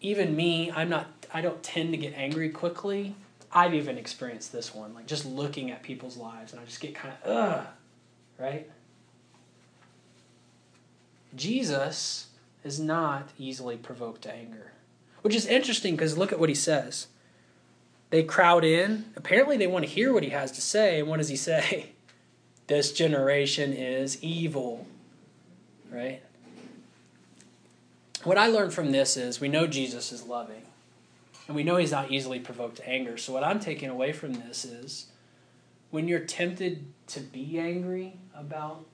even 0.00 0.34
me, 0.34 0.72
I'm 0.72 0.88
not 0.88 1.19
I 1.32 1.40
don't 1.40 1.62
tend 1.62 1.92
to 1.92 1.96
get 1.96 2.14
angry 2.14 2.50
quickly. 2.50 3.14
I've 3.52 3.74
even 3.74 3.98
experienced 3.98 4.52
this 4.52 4.74
one, 4.74 4.94
like 4.94 5.06
just 5.06 5.26
looking 5.26 5.70
at 5.70 5.82
people's 5.82 6.16
lives 6.16 6.52
and 6.52 6.60
I 6.60 6.64
just 6.64 6.80
get 6.80 6.94
kind 6.94 7.14
of 7.24 7.30
ugh, 7.30 7.66
right? 8.38 8.70
Jesus 11.34 12.28
is 12.64 12.78
not 12.78 13.30
easily 13.38 13.76
provoked 13.76 14.22
to 14.22 14.34
anger. 14.34 14.72
Which 15.22 15.34
is 15.34 15.46
interesting 15.46 15.96
because 15.96 16.16
look 16.16 16.32
at 16.32 16.38
what 16.38 16.48
he 16.48 16.54
says. 16.54 17.08
They 18.10 18.22
crowd 18.22 18.64
in. 18.64 19.06
Apparently, 19.16 19.56
they 19.56 19.66
want 19.66 19.84
to 19.84 19.90
hear 19.90 20.12
what 20.12 20.22
he 20.22 20.30
has 20.30 20.50
to 20.52 20.60
say. 20.60 20.98
And 20.98 21.08
what 21.08 21.18
does 21.18 21.28
he 21.28 21.36
say? 21.36 21.90
This 22.66 22.92
generation 22.92 23.72
is 23.72 24.22
evil. 24.22 24.86
Right? 25.90 26.22
What 28.22 28.38
I 28.38 28.46
learned 28.46 28.72
from 28.72 28.92
this 28.92 29.16
is 29.16 29.40
we 29.40 29.48
know 29.48 29.66
Jesus 29.66 30.12
is 30.12 30.22
loving. 30.22 30.62
And 31.50 31.56
we 31.56 31.64
know 31.64 31.78
he's 31.78 31.90
not 31.90 32.12
easily 32.12 32.38
provoked 32.38 32.76
to 32.76 32.88
anger. 32.88 33.16
So, 33.16 33.32
what 33.32 33.42
I'm 33.42 33.58
taking 33.58 33.88
away 33.88 34.12
from 34.12 34.34
this 34.34 34.64
is 34.64 35.06
when 35.90 36.06
you're 36.06 36.20
tempted 36.20 36.84
to 37.08 37.18
be 37.18 37.58
angry 37.58 38.12
about 38.36 38.84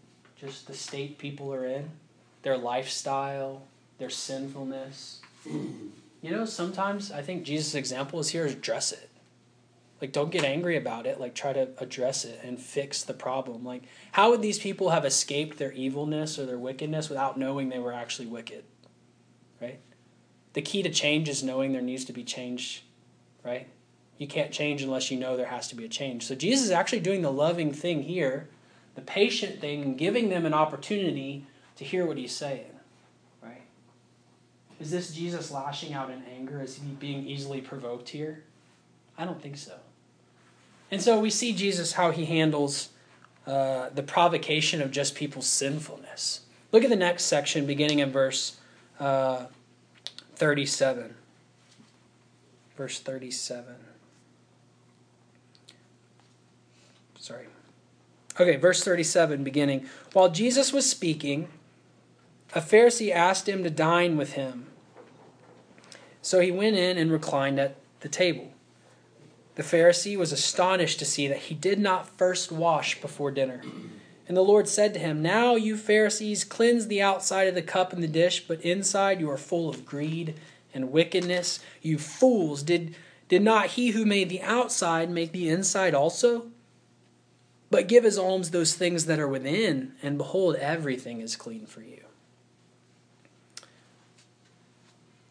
just 0.40 0.66
the 0.66 0.73
state 0.73 1.19
people 1.19 1.53
are 1.53 1.66
in, 1.66 1.90
their 2.40 2.57
lifestyle, 2.57 3.64
their 3.99 4.09
sinfulness, 4.09 5.21
you 5.45 6.31
know, 6.31 6.47
sometimes 6.47 7.12
I 7.12 7.21
think 7.21 7.45
Jesus' 7.45 7.75
example 7.75 8.21
is 8.21 8.31
here 8.31 8.47
is 8.47 8.55
address 8.55 8.90
it. 8.90 9.11
Like, 10.01 10.12
don't 10.12 10.31
get 10.31 10.45
angry 10.45 10.79
about 10.79 11.05
it. 11.05 11.21
Like, 11.21 11.35
try 11.35 11.53
to 11.53 11.69
address 11.77 12.25
it 12.25 12.40
and 12.42 12.59
fix 12.59 13.03
the 13.03 13.12
problem. 13.12 13.66
Like, 13.66 13.83
how 14.12 14.31
would 14.31 14.40
these 14.40 14.59
people 14.59 14.88
have 14.88 15.05
escaped 15.05 15.59
their 15.59 15.73
evilness 15.73 16.38
or 16.38 16.47
their 16.47 16.59
wickedness 16.59 17.11
without 17.11 17.38
knowing 17.38 17.69
they 17.69 17.79
were 17.79 17.92
actually 17.92 18.29
wicked? 18.29 18.64
Right? 19.61 19.79
The 20.57 20.62
key 20.62 20.83
to 20.83 20.88
change 20.88 21.29
is 21.29 21.42
knowing 21.42 21.73
there 21.73 21.83
needs 21.83 22.07
to 22.07 22.14
be 22.14 22.25
change, 22.25 22.83
right? 23.45 23.69
You 24.16 24.27
can't 24.27 24.51
change 24.51 24.81
unless 24.81 25.11
you 25.11 25.19
know 25.19 25.37
there 25.37 25.49
has 25.49 25.69
to 25.69 25.75
be 25.75 25.85
a 25.85 25.88
change. 25.88 26.25
So, 26.25 26.35
Jesus 26.35 26.64
is 26.64 26.71
actually 26.71 27.01
doing 27.01 27.21
the 27.21 27.31
loving 27.31 27.75
thing 27.75 28.05
here, 28.05 28.49
the 28.95 29.03
patient 29.03 29.61
thing, 29.61 29.99
giving 29.99 30.31
them 30.31 30.47
an 30.47 30.55
opportunity 30.55 31.45
to 31.77 31.85
hear 31.85 32.07
what 32.07 32.16
he's 32.16 32.35
saying, 32.35 32.73
right? 33.42 33.66
Is 34.81 34.90
this 34.90 35.12
Jesus 35.12 35.51
lashing 35.51 35.92
out 35.92 36.09
in 36.09 36.23
anger? 36.25 36.62
Is 36.62 36.77
he 36.77 36.88
being 36.88 37.27
easily 37.27 37.61
provoked 37.61 38.09
here? 38.09 38.42
I 39.19 39.27
don't 39.27 39.42
think 39.42 39.59
so. 39.59 39.75
And 40.90 41.03
so 41.03 41.21
we 41.21 41.29
see 41.29 41.53
Jesus 41.53 41.92
how 41.92 42.12
he 42.12 42.25
handles 42.25 42.88
uh, 43.47 43.90
the 43.90 44.03
provocation 44.03 44.81
of 44.81 44.90
just 44.90 45.16
people's 45.16 45.47
sinfulness. 45.47 46.40
Look 46.73 46.83
at 46.83 46.88
the 46.88 46.97
next 46.97 47.25
section, 47.25 47.66
beginning 47.66 47.99
in 47.99 48.11
verse 48.11 48.57
uh, 48.99 49.45
37. 50.37 51.14
Verse 52.77 53.01
37. 53.01 53.75
Sorry. 57.18 57.46
Okay, 58.38 58.57
verse 58.57 58.85
37, 58.85 59.42
beginning. 59.42 59.87
While 60.12 60.31
Jesus 60.31 60.72
was 60.72 60.88
speaking, 60.88 61.49
a 62.55 62.61
Pharisee 62.61 63.11
asked 63.11 63.49
him 63.49 63.64
to 63.64 63.70
dine 63.70 64.16
with 64.16 64.35
him. 64.35 64.66
So 66.22 66.40
he 66.40 66.51
went 66.51 66.77
in 66.77 66.99
and 66.99 67.11
reclined 67.11 67.59
at 67.59 67.77
the 68.01 68.09
table. 68.09 68.53
The 69.55 69.62
Pharisee 69.62 70.18
was 70.18 70.33
astonished 70.33 70.99
to 70.99 71.07
see 71.07 71.29
that 71.29 71.38
he 71.38 71.55
did 71.55 71.79
not 71.79 72.09
first 72.18 72.53
wash 72.53 73.01
before 73.01 73.31
dinner. 73.31 73.62
And 74.29 74.37
the 74.37 74.43
Lord 74.43 74.69
said 74.69 74.93
to 74.95 75.01
him, 75.01 75.23
Now 75.23 75.55
you 75.55 75.77
Pharisees 75.77 76.45
cleanse 76.45 76.89
the 76.89 77.03
outside 77.03 77.49
of 77.49 77.55
the 77.55 77.62
cup 77.62 77.93
and 77.93 78.03
the 78.03 78.09
dish, 78.09 78.47
but 78.47 78.61
inside 78.62 79.21
you 79.21 79.31
are 79.31 79.39
full 79.39 79.69
of 79.69 79.85
greed 79.85 80.35
and 80.75 80.91
wickedness. 80.91 81.61
You 81.81 81.99
fools, 81.99 82.62
did, 82.62 82.97
did 83.29 83.43
not 83.43 83.71
he 83.71 83.91
who 83.91 84.05
made 84.05 84.29
the 84.29 84.43
outside 84.43 85.11
make 85.11 85.33
the 85.33 85.49
inside 85.49 85.95
also? 85.95 86.47
But 87.71 87.89
give 87.89 88.05
as 88.05 88.19
alms 88.19 88.51
those 88.51 88.75
things 88.75 89.07
that 89.07 89.19
are 89.19 89.29
within, 89.29 89.93
and 90.03 90.19
behold, 90.19 90.57
everything 90.57 91.21
is 91.21 91.37
clean 91.37 91.67
for 91.67 91.83
you. 91.83 92.03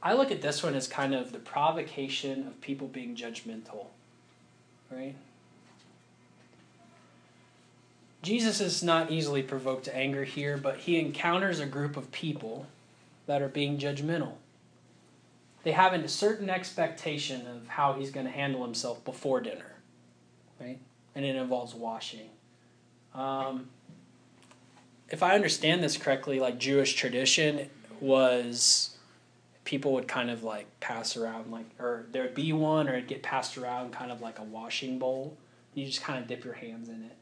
I 0.04 0.14
look 0.14 0.32
at 0.32 0.42
this 0.42 0.62
one 0.62 0.76
as 0.76 0.88
kind 0.88 1.16
of 1.16 1.32
the 1.32 1.40
provocation 1.40 2.46
of 2.48 2.62
people 2.62 2.88
being 2.88 3.16
judgmental 3.16 3.88
right? 4.92 5.16
Jesus 8.26 8.60
is 8.60 8.82
not 8.82 9.12
easily 9.12 9.44
provoked 9.44 9.86
to 9.86 9.96
anger 9.96 10.24
here, 10.24 10.58
but 10.58 10.78
he 10.78 11.00
encounters 11.00 11.60
a 11.60 11.68
group 11.68 11.96
of 11.96 12.12
people 12.12 12.66
that 13.28 13.40
are 13.44 13.48
being 13.48 13.78
judgmental. 13.78 14.34
They 15.64 15.74
have 15.74 15.94
a 15.94 16.08
certain 16.08 16.50
expectation 16.50 17.46
of 17.46 17.68
how 17.68 17.94
he's 17.94 18.10
going 18.10 18.26
to 18.26 18.32
handle 18.32 18.64
himself 18.64 19.06
before 19.06 19.42
dinner, 19.42 19.76
right? 20.60 20.80
And 21.14 21.24
it 21.24 21.36
involves 21.36 21.76
washing. 21.76 22.30
Um, 23.14 23.70
if 25.10 25.22
I 25.22 25.36
understand 25.36 25.84
this 25.84 25.96
correctly, 25.96 26.40
like 26.40 26.58
Jewish 26.58 26.96
tradition 26.96 27.70
was 28.00 28.98
people 29.66 29.94
would 29.94 30.08
kind 30.08 30.32
of 30.32 30.44
like 30.44 30.68
pass 30.80 31.16
around 31.16 31.52
like 31.52 31.66
or 31.80 32.06
there'd 32.12 32.34
be 32.34 32.54
one 32.54 32.88
or 32.90 32.94
it'd 32.94 33.08
get 33.08 33.22
passed 33.22 33.58
around 33.58 33.92
kind 33.92 34.12
of 34.12 34.22
like 34.22 34.38
a 34.38 34.44
washing 34.44 35.00
bowl 35.00 35.36
you 35.74 35.86
just 35.86 36.04
kind 36.04 36.22
of 36.22 36.28
dip 36.28 36.46
your 36.46 36.54
hands 36.54 36.88
in 36.88 37.04
it 37.04 37.18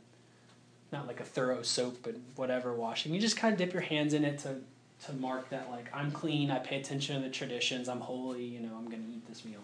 not 0.94 1.08
like 1.08 1.20
a 1.20 1.26
thorough 1.26 1.62
soap 1.62 2.08
and 2.08 2.24
whatever 2.36 2.74
washing 2.74 3.14
you 3.14 3.20
just 3.20 3.38
kind 3.38 3.52
of 3.52 3.58
dip 3.58 3.74
your 3.74 3.82
hands 3.82 4.14
in 4.14 4.24
it 4.24 4.40
to 4.40 4.56
to 5.04 5.12
mark 5.14 5.50
that 5.50 5.70
like 5.70 5.88
i'm 5.94 6.12
clean 6.12 6.50
i 6.50 6.60
pay 6.60 6.80
attention 6.80 7.16
to 7.16 7.22
the 7.22 7.34
traditions 7.34 7.90
i'm 7.90 8.00
holy 8.00 8.44
you 8.44 8.60
know 8.60 8.74
i'm 8.78 8.86
going 8.86 9.04
to 9.04 9.10
eat 9.10 9.28
this 9.28 9.44
meal 9.44 9.60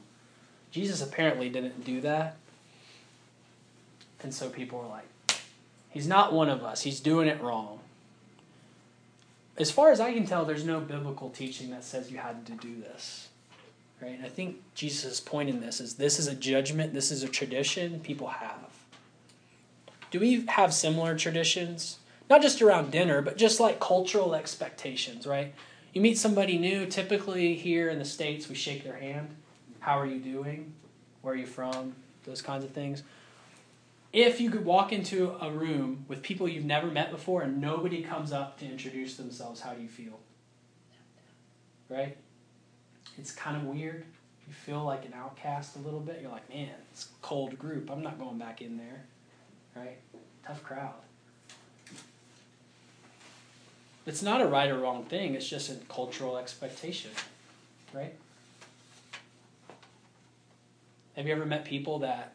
jesus 0.71 1.01
apparently 1.01 1.47
didn't 1.47 1.85
do 1.85 2.01
that 2.01 2.35
and 4.21 4.33
so 4.33 4.49
people 4.49 4.79
were 4.79 4.87
like 4.87 5.07
he's 5.89 6.07
not 6.07 6.33
one 6.33 6.49
of 6.49 6.63
us 6.63 6.81
he's 6.81 6.99
doing 6.99 7.27
it 7.27 7.39
wrong 7.41 7.79
as 9.59 9.69
far 9.69 9.91
as 9.91 9.99
I 9.99 10.13
can 10.13 10.25
tell, 10.25 10.45
there's 10.45 10.63
no 10.63 10.79
biblical 10.79 11.29
teaching 11.29 11.69
that 11.71 11.83
says 11.83 12.09
you 12.09 12.17
had 12.17 12.45
to 12.45 12.53
do 12.53 12.79
this. 12.79 13.27
Right? 14.01 14.11
And 14.11 14.25
I 14.25 14.29
think 14.29 14.55
Jesus' 14.73 15.19
point 15.19 15.49
in 15.49 15.59
this 15.59 15.81
is 15.81 15.95
this 15.95 16.17
is 16.17 16.27
a 16.27 16.33
judgment, 16.33 16.93
this 16.93 17.11
is 17.11 17.23
a 17.23 17.27
tradition 17.27 17.99
people 17.99 18.27
have. 18.27 18.68
Do 20.11 20.19
we 20.19 20.45
have 20.47 20.73
similar 20.73 21.17
traditions? 21.17 21.99
Not 22.29 22.41
just 22.41 22.61
around 22.61 22.91
dinner, 22.91 23.21
but 23.21 23.37
just 23.37 23.59
like 23.59 23.79
cultural 23.79 24.35
expectations, 24.35 25.25
right? 25.25 25.53
You 25.93 26.01
meet 26.01 26.17
somebody 26.17 26.57
new, 26.57 26.85
typically 26.85 27.55
here 27.55 27.89
in 27.89 27.99
the 27.99 28.05
States, 28.05 28.47
we 28.47 28.55
shake 28.55 28.83
their 28.83 28.97
hand. 28.97 29.29
How 29.79 29.99
are 29.99 30.05
you 30.05 30.19
doing? 30.19 30.73
Where 31.21 31.33
are 31.33 31.37
you 31.37 31.47
from? 31.47 31.95
Those 32.25 32.41
kinds 32.41 32.63
of 32.63 32.71
things 32.71 33.03
if 34.11 34.41
you 34.41 34.49
could 34.49 34.65
walk 34.65 34.91
into 34.91 35.35
a 35.39 35.51
room 35.51 36.05
with 36.07 36.23
people 36.23 36.47
you've 36.47 36.65
never 36.65 36.87
met 36.87 37.11
before 37.11 37.43
and 37.43 37.61
nobody 37.61 38.01
comes 38.01 38.31
up 38.31 38.57
to 38.59 38.65
introduce 38.65 39.15
themselves, 39.17 39.61
how 39.61 39.73
do 39.73 39.81
you 39.81 39.87
feel? 39.87 40.19
Right? 41.89 42.17
It's 43.17 43.31
kind 43.31 43.55
of 43.55 43.63
weird. 43.63 44.05
You 44.47 44.53
feel 44.53 44.83
like 44.83 45.05
an 45.05 45.13
outcast 45.13 45.75
a 45.75 45.79
little 45.79 45.99
bit. 45.99 46.19
You're 46.21 46.31
like, 46.31 46.49
man, 46.49 46.69
it's 46.91 47.05
a 47.05 47.07
cold 47.21 47.59
group. 47.59 47.91
I'm 47.91 48.01
not 48.01 48.17
going 48.17 48.39
back 48.39 48.61
in 48.61 48.77
there. 48.77 49.05
Right? 49.75 49.97
Tough 50.45 50.63
crowd. 50.63 50.93
It's 54.05 54.23
not 54.23 54.41
a 54.41 54.47
right 54.47 54.69
or 54.69 54.79
wrong 54.79 55.05
thing, 55.05 55.35
it's 55.35 55.47
just 55.47 55.69
a 55.69 55.75
cultural 55.85 56.37
expectation. 56.37 57.11
Right? 57.93 58.15
Have 61.15 61.27
you 61.27 61.33
ever 61.33 61.45
met 61.45 61.65
people 61.65 61.99
that 61.99 62.33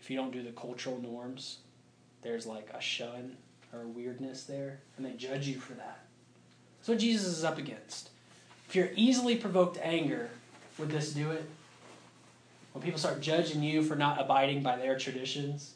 if 0.00 0.08
you 0.08 0.16
don't 0.16 0.32
do 0.32 0.42
the 0.42 0.52
cultural 0.52 0.98
norms, 1.00 1.58
there's 2.22 2.46
like 2.46 2.70
a 2.72 2.80
shun 2.80 3.36
or 3.72 3.80
weirdness 3.80 4.44
there, 4.44 4.80
and 4.96 5.04
they 5.04 5.12
judge 5.12 5.46
you 5.46 5.58
for 5.58 5.74
that. 5.74 6.04
That's 6.78 6.88
what 6.88 6.98
Jesus 6.98 7.26
is 7.26 7.44
up 7.44 7.58
against. 7.58 8.10
If 8.68 8.74
you're 8.74 8.90
easily 8.94 9.36
provoked 9.36 9.76
to 9.76 9.86
anger, 9.86 10.30
would 10.78 10.90
this 10.90 11.12
do 11.12 11.30
it? 11.30 11.48
When 12.72 12.82
people 12.82 12.98
start 12.98 13.20
judging 13.20 13.62
you 13.62 13.82
for 13.82 13.96
not 13.96 14.20
abiding 14.20 14.62
by 14.62 14.76
their 14.76 14.98
traditions, 14.98 15.74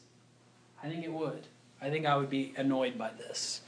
I 0.83 0.89
think 0.89 1.03
it 1.03 1.11
would. 1.11 1.47
I 1.81 1.89
think 1.89 2.05
I 2.05 2.17
would 2.17 2.29
be 2.29 2.53
annoyed 2.57 2.97
by 2.97 3.11
this. 3.17 3.61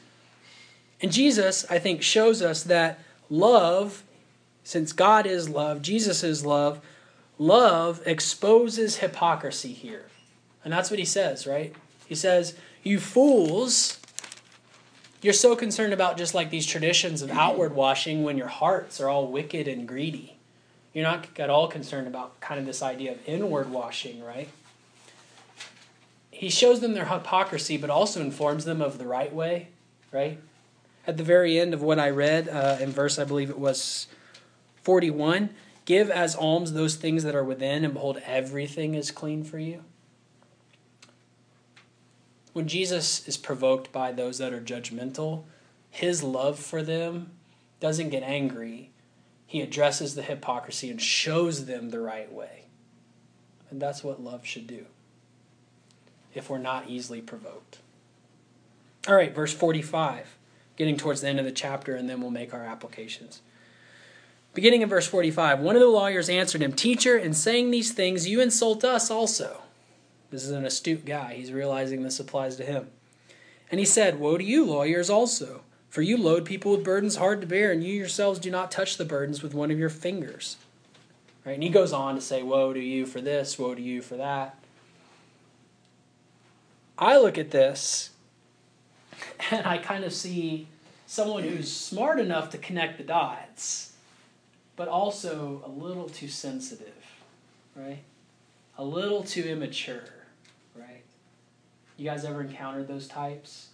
And 1.01 1.11
Jesus, 1.11 1.65
I 1.69 1.79
think, 1.79 2.01
shows 2.01 2.41
us 2.41 2.63
that 2.63 2.99
love, 3.29 4.03
since 4.63 4.91
God 4.91 5.25
is 5.25 5.49
love, 5.49 5.81
Jesus 5.81 6.23
is 6.23 6.45
love, 6.45 6.81
love 7.37 8.01
exposes 8.05 8.97
hypocrisy 8.97 9.73
here. 9.73 10.05
And 10.63 10.73
that's 10.73 10.89
what 10.89 10.99
he 10.99 11.05
says, 11.05 11.45
right? 11.45 11.75
He 12.07 12.15
says, 12.15 12.55
You 12.83 12.99
fools, 12.99 13.99
you're 15.21 15.33
so 15.33 15.55
concerned 15.55 15.93
about 15.93 16.17
just 16.17 16.33
like 16.33 16.49
these 16.49 16.65
traditions 16.65 17.21
of 17.21 17.31
outward 17.31 17.75
washing 17.75 18.23
when 18.23 18.37
your 18.37 18.47
hearts 18.47 18.99
are 18.99 19.09
all 19.09 19.27
wicked 19.27 19.67
and 19.67 19.87
greedy. 19.87 20.37
You're 20.93 21.03
not 21.03 21.27
at 21.39 21.49
all 21.49 21.67
concerned 21.67 22.07
about 22.07 22.39
kind 22.39 22.59
of 22.59 22.65
this 22.65 22.81
idea 22.81 23.11
of 23.13 23.19
inward 23.25 23.69
washing, 23.69 24.23
right? 24.23 24.49
He 26.35 26.49
shows 26.49 26.81
them 26.81 26.93
their 26.93 27.05
hypocrisy, 27.05 27.77
but 27.77 27.89
also 27.89 28.21
informs 28.21 28.65
them 28.65 28.81
of 28.81 28.97
the 28.97 29.07
right 29.07 29.33
way, 29.33 29.69
right? 30.11 30.39
at 31.07 31.17
the 31.17 31.23
very 31.23 31.59
end 31.59 31.73
of 31.73 31.81
what 31.81 31.99
I 31.99 32.09
read 32.09 32.49
uh, 32.49 32.77
in 32.79 32.91
verse, 32.91 33.19
I 33.19 33.23
believe 33.23 33.49
it 33.49 33.59
was 33.59 34.07
41 34.81 35.49
Give 35.85 36.09
as 36.09 36.35
alms 36.35 36.73
those 36.73 36.95
things 36.95 37.23
that 37.23 37.35
are 37.35 37.43
within, 37.43 37.85
and 37.85 37.93
behold, 37.93 38.19
everything 38.25 38.95
is 38.95 39.11
clean 39.11 39.43
for 39.43 39.59
you. 39.59 39.83
When 42.53 42.67
Jesus 42.67 43.27
is 43.27 43.37
provoked 43.37 43.91
by 43.91 44.11
those 44.11 44.39
that 44.39 44.51
are 44.51 44.59
judgmental, 44.59 45.43
his 45.91 46.23
love 46.23 46.57
for 46.57 46.81
them 46.81 47.33
doesn't 47.79 48.09
get 48.09 48.23
angry. 48.23 48.89
He 49.45 49.61
addresses 49.61 50.15
the 50.15 50.23
hypocrisy 50.23 50.89
and 50.89 50.99
shows 50.99 51.67
them 51.67 51.91
the 51.91 51.99
right 51.99 52.33
way. 52.33 52.63
And 53.69 53.79
that's 53.79 54.03
what 54.03 54.23
love 54.23 54.43
should 54.43 54.65
do 54.65 54.87
if 56.35 56.49
we're 56.49 56.57
not 56.57 56.89
easily 56.89 57.21
provoked. 57.21 57.79
All 59.07 59.15
right, 59.15 59.33
verse 59.33 59.53
45, 59.53 60.37
getting 60.77 60.97
towards 60.97 61.21
the 61.21 61.27
end 61.27 61.39
of 61.39 61.45
the 61.45 61.51
chapter, 61.51 61.95
and 61.95 62.09
then 62.09 62.21
we'll 62.21 62.31
make 62.31 62.53
our 62.53 62.63
applications. 62.63 63.41
Beginning 64.53 64.81
in 64.81 64.89
verse 64.89 65.07
45, 65.07 65.59
one 65.59 65.75
of 65.75 65.81
the 65.81 65.87
lawyers 65.87 66.29
answered 66.29 66.61
him, 66.61 66.73
Teacher, 66.73 67.17
in 67.17 67.33
saying 67.33 67.71
these 67.71 67.91
things, 67.91 68.27
you 68.27 68.41
insult 68.41 68.83
us 68.83 69.11
also. 69.11 69.61
This 70.31 70.43
is 70.43 70.51
an 70.51 70.65
astute 70.65 71.05
guy. 71.05 71.33
He's 71.33 71.51
realizing 71.51 72.03
this 72.03 72.19
applies 72.19 72.55
to 72.57 72.65
him. 72.65 72.87
And 73.69 73.79
he 73.79 73.85
said, 73.85 74.19
Woe 74.19 74.37
to 74.37 74.43
you, 74.43 74.65
lawyers, 74.65 75.09
also, 75.09 75.61
for 75.89 76.01
you 76.01 76.17
load 76.17 76.45
people 76.45 76.71
with 76.71 76.83
burdens 76.83 77.17
hard 77.17 77.41
to 77.41 77.47
bear, 77.47 77.71
and 77.71 77.83
you 77.83 77.93
yourselves 77.93 78.39
do 78.39 78.49
not 78.49 78.71
touch 78.71 78.97
the 78.97 79.05
burdens 79.05 79.43
with 79.43 79.53
one 79.53 79.71
of 79.71 79.79
your 79.79 79.89
fingers. 79.89 80.57
Right? 81.45 81.53
And 81.53 81.63
he 81.63 81.69
goes 81.69 81.93
on 81.93 82.15
to 82.15 82.21
say, 82.21 82.41
Woe 82.41 82.73
to 82.73 82.79
you 82.79 83.05
for 83.05 83.21
this, 83.21 83.59
woe 83.59 83.75
to 83.75 83.81
you 83.81 84.01
for 84.01 84.17
that. 84.17 84.57
I 86.97 87.17
look 87.17 87.37
at 87.37 87.51
this 87.51 88.11
and 89.51 89.65
I 89.65 89.77
kind 89.77 90.03
of 90.03 90.13
see 90.13 90.67
someone 91.07 91.43
who's 91.43 91.71
smart 91.71 92.19
enough 92.19 92.49
to 92.51 92.57
connect 92.57 92.97
the 92.97 93.03
dots, 93.03 93.93
but 94.75 94.87
also 94.87 95.61
a 95.65 95.69
little 95.69 96.09
too 96.09 96.27
sensitive, 96.27 96.93
right? 97.75 97.99
A 98.77 98.83
little 98.83 99.23
too 99.23 99.43
immature, 99.43 100.03
right? 100.75 101.03
You 101.97 102.05
guys 102.09 102.25
ever 102.25 102.41
encountered 102.41 102.87
those 102.87 103.07
types? 103.07 103.69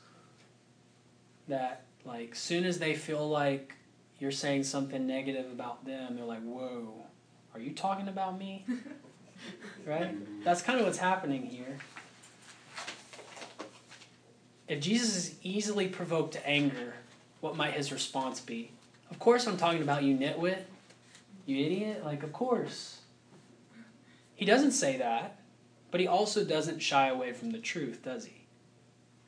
That, 1.48 1.84
like, 2.06 2.36
soon 2.36 2.66
as 2.66 2.80
they 2.80 2.94
feel 2.94 3.28
like 3.28 3.74
you're 4.20 4.32
saying 4.32 4.64
something 4.64 5.08
negative 5.08 5.52
about 5.52 5.86
them, 5.86 6.16
they're 6.16 6.26
like, 6.26 6.44
whoa, 6.44 6.94
are 7.54 7.60
you 7.60 7.72
talking 7.72 8.08
about 8.08 8.38
me? 8.38 8.66
right? 9.86 10.44
That's 10.44 10.62
kind 10.62 10.80
of 10.80 10.86
what's 10.86 11.00
happening 11.00 11.44
here. 11.44 11.80
If 14.72 14.80
Jesus 14.80 15.18
is 15.18 15.36
easily 15.44 15.90
provoked 15.90 16.32
to 16.36 16.48
anger, 16.48 16.94
what 17.42 17.58
might 17.58 17.74
his 17.74 17.92
response 17.92 18.40
be? 18.40 18.72
Of 19.10 19.20
course, 19.20 19.46
I'm 19.46 19.58
talking 19.58 19.82
about 19.82 20.04
you, 20.04 20.16
nitwit. 20.16 20.60
You 21.46 21.66
idiot. 21.66 22.06
Like, 22.06 22.24
of 22.24 22.32
course. 22.32 23.02
He 24.34 24.46
doesn't 24.46 24.72
say 24.72 24.96
that, 24.96 25.42
but 25.92 26.00
he 26.00 26.08
also 26.08 26.46
doesn't 26.46 26.80
shy 26.80 27.10
away 27.10 27.34
from 27.34 27.52
the 27.52 27.58
truth, 27.58 28.00
does 28.06 28.24
he? 28.24 28.46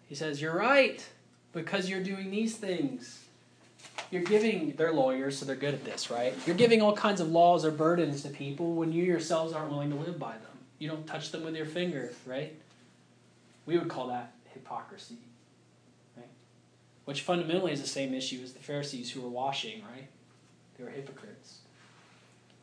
He 0.08 0.16
says, 0.16 0.42
You're 0.42 0.56
right, 0.56 1.06
because 1.52 1.90
you're 1.90 2.02
doing 2.02 2.32
these 2.32 2.56
things. 2.56 3.26
You're 4.12 4.24
giving, 4.24 4.76
they're 4.78 4.94
lawyers, 4.94 5.38
so 5.38 5.46
they're 5.46 5.58
good 5.58 5.74
at 5.74 5.84
this, 5.84 6.10
right? 6.10 6.34
You're 6.48 6.56
giving 6.56 6.82
all 6.82 6.96
kinds 6.96 7.20
of 7.20 7.28
laws 7.28 7.66
or 7.66 7.72
burdens 7.72 8.22
to 8.22 8.30
people 8.30 8.76
when 8.76 8.94
you 8.94 9.04
yourselves 9.04 9.52
aren't 9.52 9.72
willing 9.72 9.90
to 9.90 9.98
live 9.98 10.18
by 10.18 10.32
them. 10.32 10.58
You 10.80 10.88
don't 10.88 11.06
touch 11.06 11.32
them 11.32 11.44
with 11.44 11.58
your 11.58 11.66
finger, 11.66 12.14
right? 12.26 12.56
We 13.66 13.78
would 13.78 13.90
call 13.90 14.08
that 14.08 14.32
hypocrisy 14.54 15.18
which 17.06 17.22
fundamentally 17.22 17.72
is 17.72 17.82
the 17.82 17.88
same 17.88 18.14
issue 18.14 18.42
as 18.44 18.54
the 18.54 18.60
Pharisees 18.60 19.12
who 19.12 19.22
were 19.22 19.30
washing, 19.30 19.82
right? 19.84 20.08
They 20.78 20.84
were 20.84 20.90
hypocrites. 20.90 21.60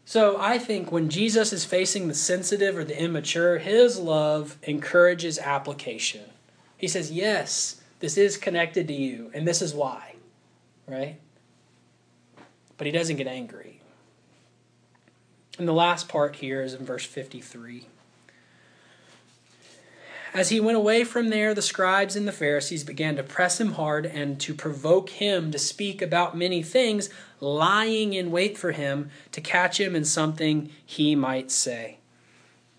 So 0.05 0.37
I 0.41 0.59
think 0.59 0.91
when 0.91 1.09
Jesus 1.09 1.53
is 1.53 1.65
facing 1.65 2.09
the 2.09 2.15
sensitive 2.15 2.77
or 2.77 2.85
the 2.85 3.01
immature, 3.01 3.59
his 3.59 3.99
love 3.99 4.57
encourages 4.63 5.39
application. 5.39 6.25
He 6.77 6.89
says, 6.89 7.13
Yes, 7.13 7.81
this 8.01 8.17
is 8.17 8.37
connected 8.37 8.89
to 8.89 8.95
you, 8.95 9.31
and 9.35 9.47
this 9.47 9.63
is 9.63 9.75
why, 9.75 10.15
right? 10.87 11.21
But 12.77 12.87
he 12.87 12.93
doesn't 12.93 13.17
get 13.17 13.27
angry. 13.27 13.81
And 15.59 15.69
the 15.69 15.73
last 15.73 16.09
part 16.09 16.37
here 16.37 16.63
is 16.63 16.73
in 16.73 16.87
verse 16.87 17.05
53. 17.05 17.87
As 20.33 20.51
he 20.51 20.61
went 20.61 20.77
away 20.77 21.03
from 21.03 21.29
there, 21.29 21.55
the 21.55 21.63
scribes 21.63 22.15
and 22.15 22.27
the 22.27 22.33
Pharisees 22.33 22.85
began 22.85 23.17
to 23.17 23.23
press 23.23 23.61
him 23.61 23.73
hard 23.73 24.07
and 24.07 24.39
to 24.41 24.55
provoke 24.55 25.11
him 25.11 25.51
to 25.51 25.59
speak 25.59 26.01
about 26.01 26.37
many 26.37 26.63
things, 26.63 27.11
lying 27.41 28.13
in 28.13 28.31
wait 28.31 28.57
for 28.57 28.71
him 28.71 29.11
to 29.33 29.41
catch 29.41 29.81
him 29.81 29.97
in 29.97 30.05
something 30.05 30.71
he 30.87 31.17
might 31.17 31.51
say. 31.51 31.99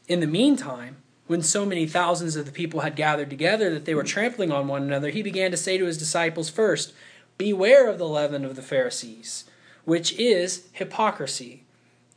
In 0.08 0.22
the 0.22 0.28
meantime, 0.28 0.98
when 1.28 1.42
so 1.42 1.66
many 1.66 1.86
thousands 1.86 2.38
of 2.38 2.46
the 2.46 2.52
people 2.54 2.82
had 2.82 2.96
gathered 2.96 3.30
together 3.30 3.70
that 3.74 3.84
they 3.84 3.96
were 3.96 4.04
trampling 4.04 4.52
on 4.52 4.68
one 4.68 4.84
another, 4.84 5.10
he 5.10 5.22
began 5.22 5.52
to 5.52 5.58
say 5.58 5.78
to 5.78 5.86
his 5.86 5.98
disciples 5.98 6.50
first, 6.50 6.94
Beware 7.38 7.90
of 7.90 7.98
the 7.98 8.08
leaven 8.08 8.46
of 8.46 8.56
the 8.56 8.62
Pharisees, 8.62 9.44
which 9.84 10.14
is 10.14 10.68
hypocrisy. 10.72 11.66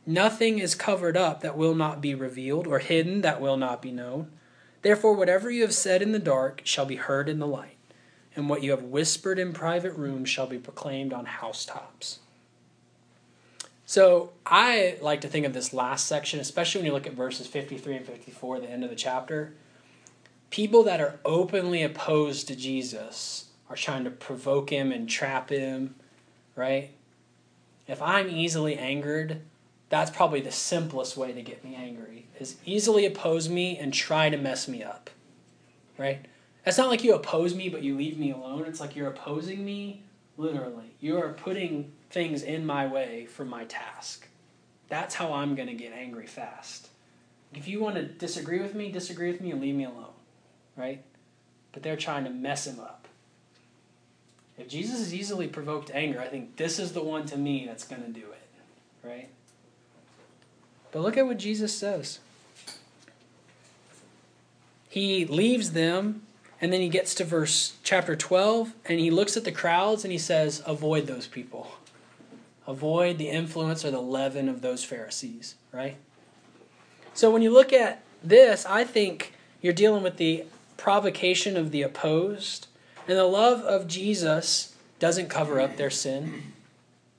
Nothing 0.05 0.59
is 0.59 0.75
covered 0.75 1.17
up 1.17 1.41
that 1.41 1.57
will 1.57 1.75
not 1.75 1.99
be 1.99 2.15
revealed, 2.15 2.67
or 2.67 2.79
hidden 2.79 3.19
that 3.21 3.41
will 3.41 3.57
not 3.57 3.81
be 3.81 3.91
known. 3.91 4.31
Therefore, 4.85 5.15
whatever 5.15 5.49
you 5.49 5.63
have 5.63 5.73
said 5.73 6.03
in 6.03 6.11
the 6.11 6.19
dark 6.19 6.61
shall 6.63 6.85
be 6.85 6.97
heard 6.97 7.27
in 7.27 7.39
the 7.39 7.47
light, 7.47 7.79
and 8.35 8.47
what 8.47 8.61
you 8.61 8.69
have 8.69 8.83
whispered 8.83 9.39
in 9.39 9.51
private 9.51 9.93
rooms 9.93 10.29
shall 10.29 10.45
be 10.45 10.59
proclaimed 10.59 11.11
on 11.11 11.25
housetops. 11.25 12.19
So, 13.87 14.33
I 14.45 14.99
like 15.01 15.21
to 15.21 15.27
think 15.27 15.43
of 15.47 15.53
this 15.53 15.73
last 15.73 16.05
section, 16.05 16.39
especially 16.39 16.81
when 16.81 16.85
you 16.85 16.93
look 16.93 17.07
at 17.07 17.13
verses 17.13 17.47
53 17.47 17.95
and 17.95 18.05
54, 18.05 18.59
the 18.59 18.69
end 18.69 18.83
of 18.83 18.91
the 18.91 18.95
chapter. 18.95 19.55
People 20.51 20.83
that 20.83 21.01
are 21.01 21.19
openly 21.25 21.81
opposed 21.81 22.47
to 22.49 22.55
Jesus 22.55 23.45
are 23.71 23.75
trying 23.75 24.03
to 24.03 24.11
provoke 24.11 24.69
him 24.69 24.91
and 24.91 25.09
trap 25.09 25.49
him, 25.49 25.95
right? 26.55 26.91
If 27.87 28.03
I'm 28.03 28.29
easily 28.29 28.77
angered, 28.77 29.41
that's 29.89 30.11
probably 30.11 30.41
the 30.41 30.51
simplest 30.51 31.15
way 31.15 31.31
to 31.31 31.41
get 31.41 31.63
me 31.63 31.75
angry 31.75 32.25
is 32.39 32.57
easily 32.65 33.05
oppose 33.05 33.49
me 33.49 33.77
and 33.77 33.93
try 33.93 34.29
to 34.29 34.37
mess 34.37 34.67
me 34.67 34.83
up 34.83 35.09
right? 35.97 36.25
It's 36.65 36.77
not 36.77 36.89
like 36.89 37.03
you 37.03 37.13
oppose 37.13 37.53
me 37.53 37.69
but 37.69 37.83
you 37.83 37.95
leave 37.95 38.17
me 38.17 38.31
alone. 38.31 38.65
It's 38.67 38.79
like 38.79 38.95
you're 38.95 39.09
opposing 39.09 39.63
me 39.63 40.03
literally. 40.37 40.95
You 40.99 41.17
are 41.17 41.33
putting 41.33 41.93
things 42.09 42.41
in 42.41 42.65
my 42.65 42.87
way 42.87 43.25
for 43.25 43.45
my 43.45 43.65
task. 43.65 44.27
That's 44.89 45.15
how 45.15 45.33
i'm 45.33 45.55
going 45.55 45.67
to 45.67 45.73
get 45.73 45.93
angry 45.93 46.27
fast. 46.27 46.89
If 47.53 47.67
you 47.67 47.79
want 47.79 47.95
to 47.95 48.03
disagree 48.03 48.61
with 48.61 48.75
me 48.75 48.91
disagree 48.91 49.31
with 49.31 49.41
me 49.41 49.51
and 49.51 49.61
leave 49.61 49.75
me 49.75 49.85
alone 49.85 50.13
right? 50.77 51.03
But 51.71 51.83
they're 51.83 51.95
trying 51.95 52.25
to 52.25 52.29
mess 52.29 52.67
him 52.67 52.79
up. 52.79 53.07
If 54.57 54.67
jesus 54.67 54.99
is 54.99 55.13
easily 55.13 55.47
provoked 55.47 55.87
to 55.87 55.95
anger 55.95 56.21
i 56.21 56.27
think 56.27 56.55
this 56.55 56.79
is 56.79 56.93
the 56.93 57.03
one 57.03 57.25
to 57.27 57.37
me 57.37 57.65
that's 57.65 57.85
going 57.85 58.03
to 58.03 58.09
do 58.09 58.25
it 58.31 59.07
right 59.07 59.29
but 60.95 61.01
look 61.01 61.17
at 61.17 61.27
what 61.27 61.37
Jesus 61.37 61.77
says. 61.77 62.19
He 64.87 65.25
leaves 65.25 65.73
them, 65.73 66.21
and 66.61 66.71
then 66.71 66.79
he 66.79 66.87
gets 66.87 67.13
to 67.15 67.25
verse 67.25 67.73
chapter 67.83 68.15
12, 68.15 68.73
and 68.85 68.97
he 68.97 69.11
looks 69.11 69.35
at 69.35 69.43
the 69.43 69.51
crowds 69.51 70.05
and 70.05 70.13
he 70.13 70.17
says, 70.17 70.63
Avoid 70.65 71.05
those 71.05 71.27
people. 71.27 71.71
Avoid 72.65 73.17
the 73.17 73.27
influence 73.27 73.83
or 73.83 73.91
the 73.91 73.99
leaven 73.99 74.47
of 74.47 74.61
those 74.61 74.85
Pharisees, 74.85 75.55
right? 75.73 75.97
So 77.13 77.29
when 77.29 77.41
you 77.41 77.51
look 77.51 77.73
at 77.73 78.01
this, 78.23 78.65
I 78.65 78.85
think 78.85 79.33
you're 79.61 79.73
dealing 79.73 80.01
with 80.01 80.15
the 80.15 80.45
provocation 80.77 81.57
of 81.57 81.71
the 81.71 81.81
opposed, 81.81 82.67
and 83.05 83.17
the 83.17 83.25
love 83.25 83.63
of 83.63 83.89
Jesus 83.89 84.73
doesn't 84.99 85.27
cover 85.27 85.59
up 85.59 85.75
their 85.75 85.89
sin, 85.89 86.53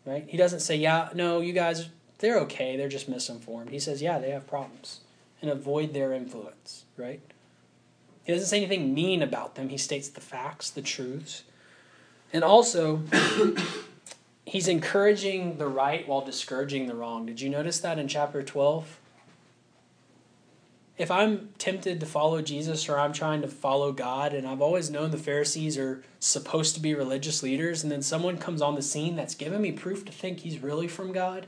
right? 0.07 0.25
He 0.27 0.39
doesn't 0.39 0.61
say, 0.61 0.77
Yeah, 0.77 1.11
no, 1.13 1.41
you 1.43 1.53
guys 1.53 1.91
they're 2.19 2.39
okay, 2.41 2.77
they're 2.77 2.89
just 2.89 3.09
misinformed. 3.09 3.71
He 3.71 3.79
says, 3.79 4.03
yeah, 4.03 4.19
they 4.19 4.31
have 4.31 4.47
problems. 4.47 5.01
And 5.43 5.51
avoid 5.51 5.93
their 5.93 6.13
influence, 6.13 6.85
right? 6.97 7.21
He 8.25 8.33
doesn't 8.33 8.49
say 8.49 8.57
anything 8.57 8.95
mean 8.95 9.23
about 9.23 9.55
them. 9.55 9.69
He 9.69 9.79
states 9.79 10.09
the 10.09 10.21
facts, 10.21 10.71
the 10.71 10.83
truths. 10.83 11.45
And 12.33 12.43
also, 12.43 13.03
he's 14.45 14.67
encouraging 14.67 15.59
the 15.59 15.69
right 15.69 16.09
while 16.09 16.23
discouraging 16.23 16.87
the 16.87 16.95
wrong. 16.95 17.27
Did 17.27 17.41
you 17.41 17.49
notice 17.49 17.79
that 17.81 17.99
in 17.99 18.09
chapter 18.09 18.43
12? 18.43 18.99
If 20.99 21.11
I'm 21.11 21.51
tempted 21.59 22.01
to 22.01 22.07
follow 22.07 22.41
Jesus 22.41 22.89
or 22.89 22.99
I'm 22.99 23.13
trying 23.13 23.43
to 23.43 23.49
follow 23.49 23.93
God, 23.93 24.33
and 24.33 24.47
I've 24.47 24.63
always 24.63 24.91
known 24.91 25.11
the 25.11 25.19
Pharisees 25.19 25.77
are 25.77 26.03
supposed 26.19 26.75
to 26.75 26.81
be 26.81 26.95
religious 26.95 27.43
leaders, 27.43 27.83
and 27.83 27.93
then 27.93 28.01
someone 28.01 28.39
comes 28.39 28.63
on 28.63 28.75
the 28.75 28.83
scene 28.83 29.15
that's 29.15 29.35
giving 29.35 29.61
me 29.61 29.73
proof 29.73 30.07
to 30.07 30.13
think 30.13 30.41
he's 30.41 30.63
really 30.63 30.89
from 30.89 31.13
God, 31.13 31.47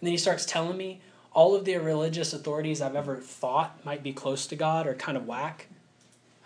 and 0.00 0.06
then 0.06 0.12
he 0.12 0.18
starts 0.18 0.46
telling 0.46 0.76
me 0.76 1.00
all 1.32 1.54
of 1.54 1.64
the 1.64 1.76
religious 1.76 2.32
authorities 2.32 2.80
I've 2.80 2.96
ever 2.96 3.16
thought 3.16 3.84
might 3.84 4.02
be 4.02 4.12
close 4.12 4.46
to 4.48 4.56
God 4.56 4.86
are 4.86 4.94
kind 4.94 5.16
of 5.16 5.26
whack. 5.26 5.66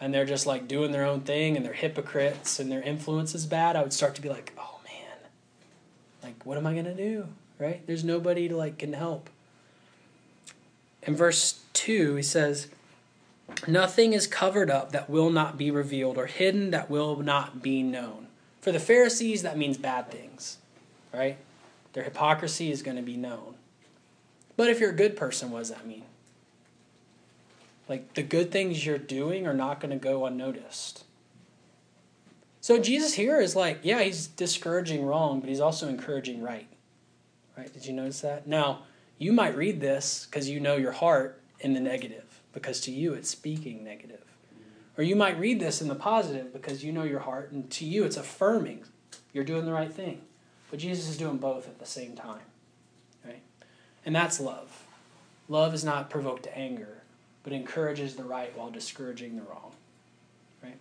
and 0.00 0.12
they're 0.12 0.26
just 0.26 0.46
like 0.46 0.68
doing 0.68 0.92
their 0.92 1.04
own 1.04 1.20
thing 1.20 1.56
and 1.56 1.64
they're 1.64 1.72
hypocrites 1.72 2.58
and 2.58 2.70
their 2.70 2.82
influence 2.82 3.34
is 3.34 3.46
bad, 3.46 3.76
I 3.76 3.82
would 3.82 3.92
start 3.92 4.14
to 4.16 4.22
be 4.22 4.28
like, 4.28 4.52
oh 4.58 4.80
man, 4.84 5.30
like 6.22 6.44
what 6.44 6.58
am 6.58 6.66
I 6.66 6.72
going 6.72 6.84
to 6.84 6.94
do? 6.94 7.28
Right? 7.58 7.86
There's 7.86 8.04
nobody 8.04 8.48
to 8.48 8.56
like 8.56 8.78
can 8.78 8.92
help. 8.92 9.30
In 11.04 11.14
verse 11.14 11.60
2, 11.74 12.16
he 12.16 12.22
says, 12.22 12.68
Nothing 13.68 14.14
is 14.14 14.26
covered 14.26 14.70
up 14.70 14.92
that 14.92 15.08
will 15.08 15.30
not 15.30 15.58
be 15.58 15.70
revealed, 15.70 16.16
or 16.16 16.26
hidden 16.26 16.70
that 16.70 16.90
will 16.90 17.16
not 17.16 17.62
be 17.62 17.82
known. 17.82 18.28
For 18.60 18.72
the 18.72 18.80
Pharisees, 18.80 19.42
that 19.42 19.58
means 19.58 19.76
bad 19.76 20.10
things, 20.10 20.58
right? 21.12 21.36
Their 21.94 22.04
hypocrisy 22.04 22.70
is 22.70 22.83
going 22.83 22.96
to 22.96 23.02
be 23.02 23.16
known. 23.16 23.54
But 24.57 24.68
if 24.68 24.78
you're 24.78 24.90
a 24.90 24.94
good 24.94 25.16
person, 25.16 25.50
what 25.50 25.61
does 25.61 25.70
that 25.70 25.87
mean? 25.87 26.04
Like 27.88 28.14
the 28.14 28.22
good 28.22 28.50
things 28.50 28.85
you're 28.85 28.98
doing 28.98 29.46
are 29.46 29.54
not 29.54 29.80
going 29.80 29.90
to 29.90 29.96
go 29.96 30.26
unnoticed. 30.26 31.04
So 32.61 32.78
Jesus 32.78 33.14
here 33.14 33.40
is 33.40 33.54
like, 33.54 33.80
yeah, 33.83 34.02
he's 34.02 34.26
discouraging 34.26 35.04
wrong, 35.04 35.40
but 35.40 35.48
he's 35.48 35.61
also 35.61 35.88
encouraging 35.88 36.42
right. 36.42 36.66
Right? 37.57 37.72
Did 37.72 37.87
you 37.87 37.92
notice 37.92 38.22
that? 38.22 38.46
Now, 38.46 38.83
you 39.18 39.33
might 39.33 39.57
read 39.57 39.80
this 39.80 40.26
because 40.26 40.48
you 40.48 40.61
know 40.61 40.76
your 40.76 40.92
heart 40.92 41.40
in 41.61 41.74
the 41.74 41.80
negative, 41.80 42.40
because 42.52 42.80
to 42.83 42.90
you 42.90 43.12
it's 43.12 43.28
speaking 43.28 43.85
negative. 43.85 44.24
Or 44.96 45.04
you 45.04 45.14
might 45.14 45.38
read 45.38 45.61
this 45.61 45.83
in 45.83 45.88
the 45.88 45.94
positive 45.94 46.52
because 46.52 46.85
you 46.85 46.92
know 46.92 47.04
your 47.04 47.20
heart, 47.20 47.52
and 47.52 47.70
to 47.72 47.85
you 47.85 48.04
it's 48.04 48.16
affirming 48.16 48.85
you're 49.33 49.44
doing 49.44 49.66
the 49.66 49.72
right 49.72 49.92
thing. 49.92 50.22
But 50.70 50.81
Jesus 50.81 51.09
is 51.09 51.16
doing 51.16 51.38
both 51.38 51.66
at 51.66 51.79
the 51.79 51.87
same 51.87 52.14
time. 52.14 52.42
Right? 53.24 53.42
And 54.05 54.14
that's 54.14 54.40
love. 54.40 54.85
Love 55.48 55.74
is 55.74 55.85
not 55.85 56.11
provoked 56.11 56.44
to 56.44 56.59
anger, 56.59 57.03
but 57.42 57.53
encourages 57.53 58.16
the 58.16 58.24
right 58.24 58.57
while 58.57 58.70
discouraging 58.70 59.37
the 59.37 59.42
wrong. 59.42 59.72
Right? 60.62 60.79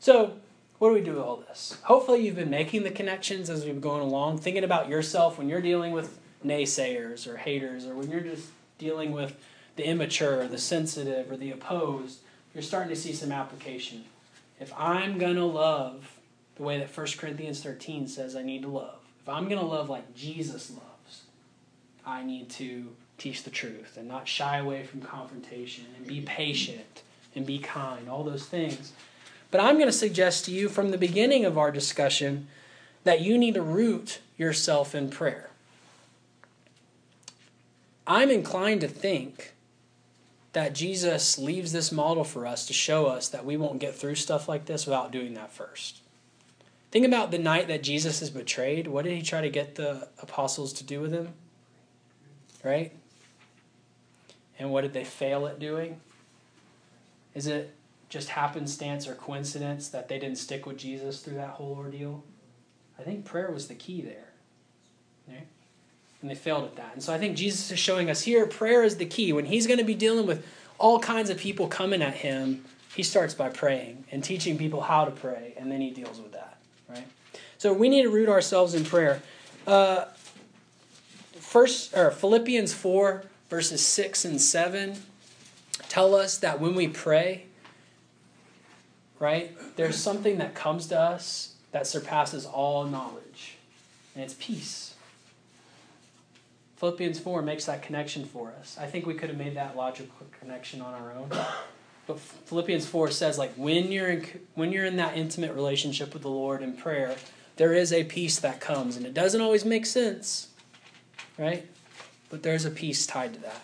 So, 0.00 0.34
what 0.78 0.88
do 0.88 0.94
we 0.94 1.02
do 1.02 1.12
with 1.12 1.22
all 1.22 1.36
this? 1.36 1.78
Hopefully, 1.84 2.24
you've 2.24 2.36
been 2.36 2.50
making 2.50 2.82
the 2.82 2.90
connections 2.90 3.50
as 3.50 3.64
we've 3.64 3.74
been 3.74 3.80
going 3.80 4.02
along, 4.02 4.38
thinking 4.38 4.64
about 4.64 4.88
yourself 4.88 5.38
when 5.38 5.48
you're 5.48 5.60
dealing 5.60 5.92
with 5.92 6.18
naysayers 6.44 7.26
or 7.26 7.36
haters, 7.36 7.86
or 7.86 7.94
when 7.94 8.10
you're 8.10 8.20
just 8.20 8.48
dealing 8.78 9.12
with 9.12 9.36
the 9.76 9.84
immature, 9.84 10.40
or 10.42 10.48
the 10.48 10.58
sensitive, 10.58 11.30
or 11.30 11.36
the 11.36 11.50
opposed, 11.50 12.18
you're 12.54 12.62
starting 12.62 12.88
to 12.88 12.96
see 12.96 13.12
some 13.12 13.30
application. 13.30 14.04
If 14.58 14.72
I'm 14.76 15.18
going 15.18 15.36
to 15.36 15.44
love 15.44 16.18
the 16.60 16.66
way 16.66 16.78
that 16.78 16.94
1 16.94 17.06
Corinthians 17.16 17.62
13 17.62 18.06
says 18.06 18.36
I 18.36 18.42
need 18.42 18.60
to 18.62 18.68
love, 18.68 18.98
if 19.22 19.28
I'm 19.30 19.48
going 19.48 19.58
to 19.58 19.64
love 19.64 19.88
like 19.88 20.14
Jesus 20.14 20.70
loves, 20.70 21.22
I 22.04 22.22
need 22.22 22.50
to 22.50 22.88
teach 23.16 23.44
the 23.44 23.50
truth 23.50 23.96
and 23.96 24.06
not 24.06 24.28
shy 24.28 24.58
away 24.58 24.84
from 24.84 25.00
confrontation 25.00 25.86
and 25.96 26.06
be 26.06 26.20
patient 26.20 27.02
and 27.34 27.46
be 27.46 27.58
kind, 27.58 28.10
all 28.10 28.24
those 28.24 28.44
things. 28.44 28.92
But 29.50 29.62
I'm 29.62 29.76
going 29.76 29.88
to 29.88 29.92
suggest 29.92 30.44
to 30.44 30.52
you 30.52 30.68
from 30.68 30.90
the 30.90 30.98
beginning 30.98 31.46
of 31.46 31.56
our 31.56 31.72
discussion 31.72 32.46
that 33.04 33.22
you 33.22 33.38
need 33.38 33.54
to 33.54 33.62
root 33.62 34.20
yourself 34.36 34.94
in 34.94 35.08
prayer. 35.08 35.48
I'm 38.06 38.30
inclined 38.30 38.82
to 38.82 38.88
think 38.88 39.54
that 40.52 40.74
Jesus 40.74 41.38
leaves 41.38 41.72
this 41.72 41.90
model 41.90 42.24
for 42.24 42.46
us 42.46 42.66
to 42.66 42.74
show 42.74 43.06
us 43.06 43.28
that 43.28 43.46
we 43.46 43.56
won't 43.56 43.78
get 43.78 43.94
through 43.94 44.16
stuff 44.16 44.46
like 44.46 44.66
this 44.66 44.84
without 44.84 45.10
doing 45.10 45.32
that 45.34 45.54
first. 45.54 46.02
Think 46.90 47.06
about 47.06 47.30
the 47.30 47.38
night 47.38 47.68
that 47.68 47.82
Jesus 47.82 48.20
is 48.20 48.30
betrayed. 48.30 48.88
What 48.88 49.04
did 49.04 49.14
he 49.14 49.22
try 49.22 49.40
to 49.40 49.50
get 49.50 49.76
the 49.76 50.08
apostles 50.20 50.72
to 50.74 50.84
do 50.84 51.00
with 51.00 51.12
him? 51.12 51.32
Right? 52.64 52.92
And 54.58 54.70
what 54.70 54.82
did 54.82 54.92
they 54.92 55.04
fail 55.04 55.46
at 55.46 55.58
doing? 55.58 56.00
Is 57.34 57.46
it 57.46 57.74
just 58.08 58.30
happenstance 58.30 59.06
or 59.06 59.14
coincidence 59.14 59.88
that 59.88 60.08
they 60.08 60.18
didn't 60.18 60.38
stick 60.38 60.66
with 60.66 60.76
Jesus 60.76 61.20
through 61.20 61.36
that 61.36 61.50
whole 61.50 61.74
ordeal? 61.78 62.24
I 62.98 63.02
think 63.02 63.24
prayer 63.24 63.50
was 63.50 63.68
the 63.68 63.74
key 63.74 64.02
there. 64.02 64.28
Right? 65.28 65.46
And 66.20 66.30
they 66.30 66.34
failed 66.34 66.64
at 66.64 66.76
that. 66.76 66.90
And 66.92 67.02
so 67.02 67.14
I 67.14 67.18
think 67.18 67.36
Jesus 67.36 67.70
is 67.70 67.78
showing 67.78 68.10
us 68.10 68.22
here 68.22 68.46
prayer 68.46 68.82
is 68.82 68.96
the 68.96 69.06
key. 69.06 69.32
When 69.32 69.46
he's 69.46 69.66
going 69.66 69.78
to 69.78 69.84
be 69.84 69.94
dealing 69.94 70.26
with 70.26 70.44
all 70.76 70.98
kinds 70.98 71.30
of 71.30 71.38
people 71.38 71.68
coming 71.68 72.02
at 72.02 72.14
him, 72.14 72.64
he 72.94 73.02
starts 73.02 73.32
by 73.32 73.48
praying 73.48 74.04
and 74.10 74.24
teaching 74.24 74.58
people 74.58 74.80
how 74.80 75.04
to 75.04 75.10
pray, 75.12 75.54
and 75.56 75.70
then 75.70 75.80
he 75.80 75.90
deals 75.90 76.20
with 76.20 76.32
that. 76.32 76.58
Right? 76.90 77.06
So 77.58 77.72
we 77.72 77.88
need 77.88 78.02
to 78.02 78.10
root 78.10 78.28
ourselves 78.28 78.74
in 78.74 78.84
prayer. 78.84 79.22
Uh, 79.66 80.06
first 81.38 81.96
or 81.96 82.10
Philippians 82.10 82.72
4 82.72 83.24
verses 83.48 83.84
6 83.84 84.24
and 84.24 84.40
7 84.40 85.02
tell 85.88 86.14
us 86.14 86.38
that 86.38 86.60
when 86.60 86.74
we 86.74 86.86
pray, 86.86 87.46
right, 89.18 89.56
there's 89.76 89.96
something 89.96 90.38
that 90.38 90.54
comes 90.54 90.86
to 90.86 90.98
us 90.98 91.54
that 91.72 91.86
surpasses 91.86 92.46
all 92.46 92.84
knowledge, 92.84 93.56
and 94.14 94.24
it's 94.24 94.34
peace. 94.38 94.94
Philippians 96.76 97.18
4 97.18 97.42
makes 97.42 97.66
that 97.66 97.82
connection 97.82 98.24
for 98.24 98.54
us. 98.58 98.78
I 98.80 98.86
think 98.86 99.04
we 99.04 99.14
could 99.14 99.28
have 99.28 99.38
made 99.38 99.56
that 99.56 99.76
logical 99.76 100.26
connection 100.40 100.80
on 100.80 100.94
our 100.94 101.12
own. 101.12 101.30
Philippians 102.16 102.86
4 102.86 103.10
says 103.10 103.38
like 103.38 103.52
when 103.54 103.92
you're 103.92 104.10
in, 104.10 104.26
when 104.54 104.72
you're 104.72 104.84
in 104.84 104.96
that 104.96 105.16
intimate 105.16 105.54
relationship 105.54 106.12
with 106.12 106.22
the 106.22 106.30
Lord 106.30 106.62
in 106.62 106.74
prayer, 106.74 107.16
there 107.56 107.72
is 107.72 107.92
a 107.92 108.04
peace 108.04 108.38
that 108.40 108.60
comes 108.60 108.96
and 108.96 109.06
it 109.06 109.14
doesn't 109.14 109.40
always 109.40 109.64
make 109.64 109.86
sense. 109.86 110.48
Right? 111.38 111.66
But 112.28 112.42
there's 112.42 112.64
a 112.64 112.70
peace 112.70 113.06
tied 113.06 113.34
to 113.34 113.40
that. 113.40 113.62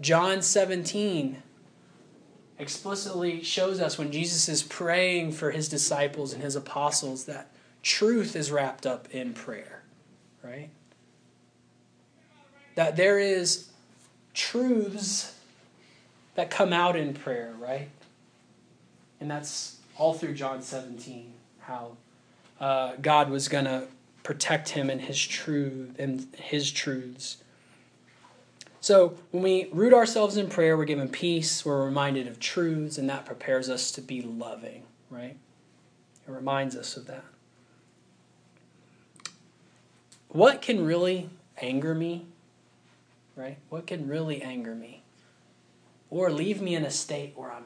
John 0.00 0.42
17 0.42 1.42
explicitly 2.58 3.42
shows 3.42 3.80
us 3.80 3.98
when 3.98 4.12
Jesus 4.12 4.48
is 4.48 4.62
praying 4.62 5.32
for 5.32 5.50
his 5.50 5.68
disciples 5.68 6.32
and 6.32 6.42
his 6.42 6.56
apostles 6.56 7.24
that 7.26 7.52
truth 7.82 8.36
is 8.36 8.50
wrapped 8.50 8.86
up 8.86 9.08
in 9.10 9.34
prayer, 9.34 9.82
right? 10.42 10.70
That 12.74 12.96
there 12.96 13.18
is 13.18 13.68
truths 14.34 15.38
that 16.34 16.50
come 16.50 16.72
out 16.72 16.96
in 16.96 17.14
prayer, 17.14 17.54
right? 17.58 17.88
And 19.20 19.30
that's 19.30 19.78
all 19.96 20.14
through 20.14 20.34
John 20.34 20.62
17, 20.62 21.32
how 21.60 21.96
uh, 22.60 22.92
God 23.00 23.30
was 23.30 23.48
going 23.48 23.66
to 23.66 23.86
protect 24.22 24.70
him 24.70 24.88
and 24.88 25.00
his 25.00 25.20
truth 25.24 25.94
and 25.98 26.26
his 26.36 26.70
truths. 26.70 27.38
So 28.80 29.16
when 29.30 29.42
we 29.42 29.68
root 29.72 29.94
ourselves 29.94 30.36
in 30.36 30.48
prayer, 30.48 30.76
we're 30.76 30.84
given 30.84 31.08
peace, 31.08 31.64
we're 31.64 31.84
reminded 31.84 32.26
of 32.26 32.40
truths, 32.40 32.98
and 32.98 33.08
that 33.08 33.24
prepares 33.24 33.70
us 33.70 33.92
to 33.92 34.00
be 34.00 34.22
loving, 34.22 34.82
right? 35.08 35.36
It 36.26 36.30
reminds 36.30 36.74
us 36.74 36.96
of 36.96 37.06
that. 37.06 37.24
What 40.28 40.62
can 40.62 40.84
really 40.84 41.30
anger 41.60 41.94
me, 41.94 42.26
right? 43.36 43.58
What 43.68 43.86
can 43.86 44.08
really 44.08 44.42
anger 44.42 44.74
me? 44.74 45.01
Or 46.12 46.30
leave 46.30 46.60
me 46.60 46.74
in 46.74 46.84
a 46.84 46.90
state 46.90 47.32
where 47.36 47.50
I'm 47.50 47.64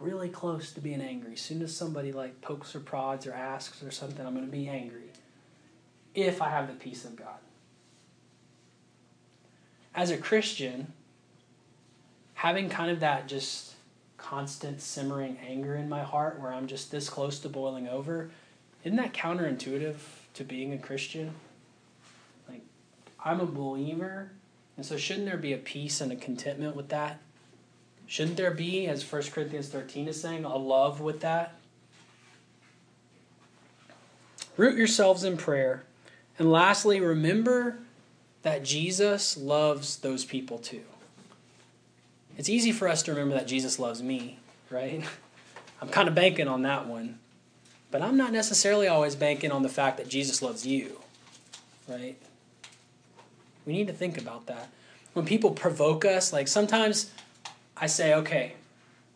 really 0.00 0.30
close 0.30 0.72
to 0.72 0.80
being 0.80 1.02
angry. 1.02 1.34
As 1.34 1.42
soon 1.42 1.60
as 1.60 1.76
somebody 1.76 2.10
like 2.10 2.40
pokes 2.40 2.74
or 2.74 2.80
prods 2.80 3.26
or 3.26 3.34
asks 3.34 3.82
or 3.82 3.90
something, 3.90 4.24
I'm 4.24 4.32
going 4.32 4.46
to 4.46 4.50
be 4.50 4.66
angry 4.66 5.10
if 6.14 6.40
I 6.40 6.48
have 6.48 6.68
the 6.68 6.72
peace 6.72 7.04
of 7.04 7.16
God. 7.16 7.36
As 9.94 10.10
a 10.10 10.16
Christian, 10.16 10.94
having 12.32 12.70
kind 12.70 12.90
of 12.90 13.00
that 13.00 13.28
just 13.28 13.74
constant 14.16 14.80
simmering 14.80 15.36
anger 15.46 15.74
in 15.76 15.90
my 15.90 16.02
heart 16.02 16.40
where 16.40 16.50
I'm 16.50 16.68
just 16.68 16.90
this 16.90 17.10
close 17.10 17.40
to 17.40 17.50
boiling 17.50 17.88
over, 17.88 18.30
isn't 18.84 18.96
that 18.96 19.12
counterintuitive 19.12 19.96
to 20.32 20.44
being 20.44 20.72
a 20.72 20.78
Christian? 20.78 21.34
Like, 22.48 22.62
I'm 23.22 23.40
a 23.40 23.44
believer, 23.44 24.30
and 24.78 24.86
so 24.86 24.96
shouldn't 24.96 25.26
there 25.26 25.36
be 25.36 25.52
a 25.52 25.58
peace 25.58 26.00
and 26.00 26.10
a 26.10 26.16
contentment 26.16 26.74
with 26.74 26.88
that? 26.88 27.20
Shouldn't 28.12 28.36
there 28.36 28.50
be, 28.50 28.86
as 28.88 29.10
1 29.10 29.22
Corinthians 29.32 29.68
13 29.68 30.06
is 30.06 30.20
saying, 30.20 30.44
a 30.44 30.54
love 30.54 31.00
with 31.00 31.20
that? 31.20 31.54
Root 34.58 34.76
yourselves 34.76 35.24
in 35.24 35.38
prayer. 35.38 35.84
And 36.38 36.52
lastly, 36.52 37.00
remember 37.00 37.78
that 38.42 38.64
Jesus 38.64 39.38
loves 39.38 39.96
those 39.96 40.26
people 40.26 40.58
too. 40.58 40.82
It's 42.36 42.50
easy 42.50 42.70
for 42.70 42.86
us 42.86 43.02
to 43.04 43.12
remember 43.12 43.34
that 43.34 43.46
Jesus 43.46 43.78
loves 43.78 44.02
me, 44.02 44.38
right? 44.68 45.02
I'm 45.80 45.88
kind 45.88 46.06
of 46.06 46.14
banking 46.14 46.48
on 46.48 46.60
that 46.64 46.86
one. 46.86 47.18
But 47.90 48.02
I'm 48.02 48.18
not 48.18 48.30
necessarily 48.30 48.88
always 48.88 49.16
banking 49.16 49.50
on 49.50 49.62
the 49.62 49.70
fact 49.70 49.96
that 49.96 50.10
Jesus 50.10 50.42
loves 50.42 50.66
you, 50.66 51.00
right? 51.88 52.18
We 53.64 53.72
need 53.72 53.86
to 53.86 53.94
think 53.94 54.18
about 54.18 54.44
that. 54.48 54.68
When 55.14 55.24
people 55.24 55.52
provoke 55.52 56.04
us, 56.04 56.30
like 56.30 56.46
sometimes 56.46 57.10
I 57.82 57.86
say, 57.86 58.14
okay, 58.14 58.52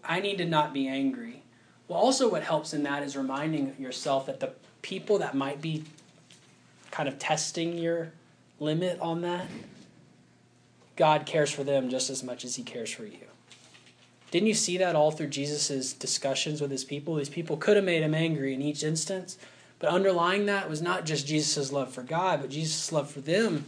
I 0.03 0.19
need 0.19 0.39
to 0.39 0.45
not 0.45 0.75
be 0.75 0.89
angry. 0.89 1.45
Well, 1.87 2.01
also, 2.01 2.29
what 2.29 2.43
helps 2.43 2.75
in 2.75 2.83
that 2.83 3.05
is 3.05 3.17
reminding 3.17 3.77
yourself 3.79 4.27
that 4.27 4.41
the 4.41 4.55
people 4.83 5.19
that 5.19 5.37
might 5.37 5.63
be 5.63 5.85
kind 6.91 7.09
of 7.09 7.17
testing 7.17 7.79
your 7.79 8.11
limit 8.59 8.99
on 8.99 9.21
that, 9.21 9.47
God 10.97 11.27
cares 11.27 11.49
for 11.49 11.63
them 11.63 11.89
just 11.91 12.11
as 12.11 12.25
much 12.25 12.45
as 12.45 12.57
He 12.57 12.65
cares 12.65 12.91
for 12.91 13.05
you. 13.05 13.29
Didn't 14.33 14.49
you 14.49 14.55
see 14.55 14.79
that 14.79 14.97
all 14.97 15.13
through 15.13 15.29
Jesus' 15.29 15.93
discussions 15.93 16.61
with 16.61 16.73
his 16.73 16.83
people? 16.83 17.15
These 17.15 17.29
people 17.29 17.57
could 17.57 17.77
have 17.77 17.85
made 17.85 18.03
him 18.03 18.17
angry 18.17 18.53
in 18.53 18.63
each 18.63 18.83
instance, 18.83 19.39
but 19.79 19.91
underlying 19.91 20.47
that 20.47 20.69
was 20.69 20.83
not 20.83 21.07
just 21.07 21.29
Jesus' 21.29 21.71
love 21.71 21.93
for 21.93 22.03
God, 22.03 22.41
but 22.41 22.51
Jesus' 22.51 22.91
love 22.91 23.09
for 23.09 23.21
them. 23.21 23.67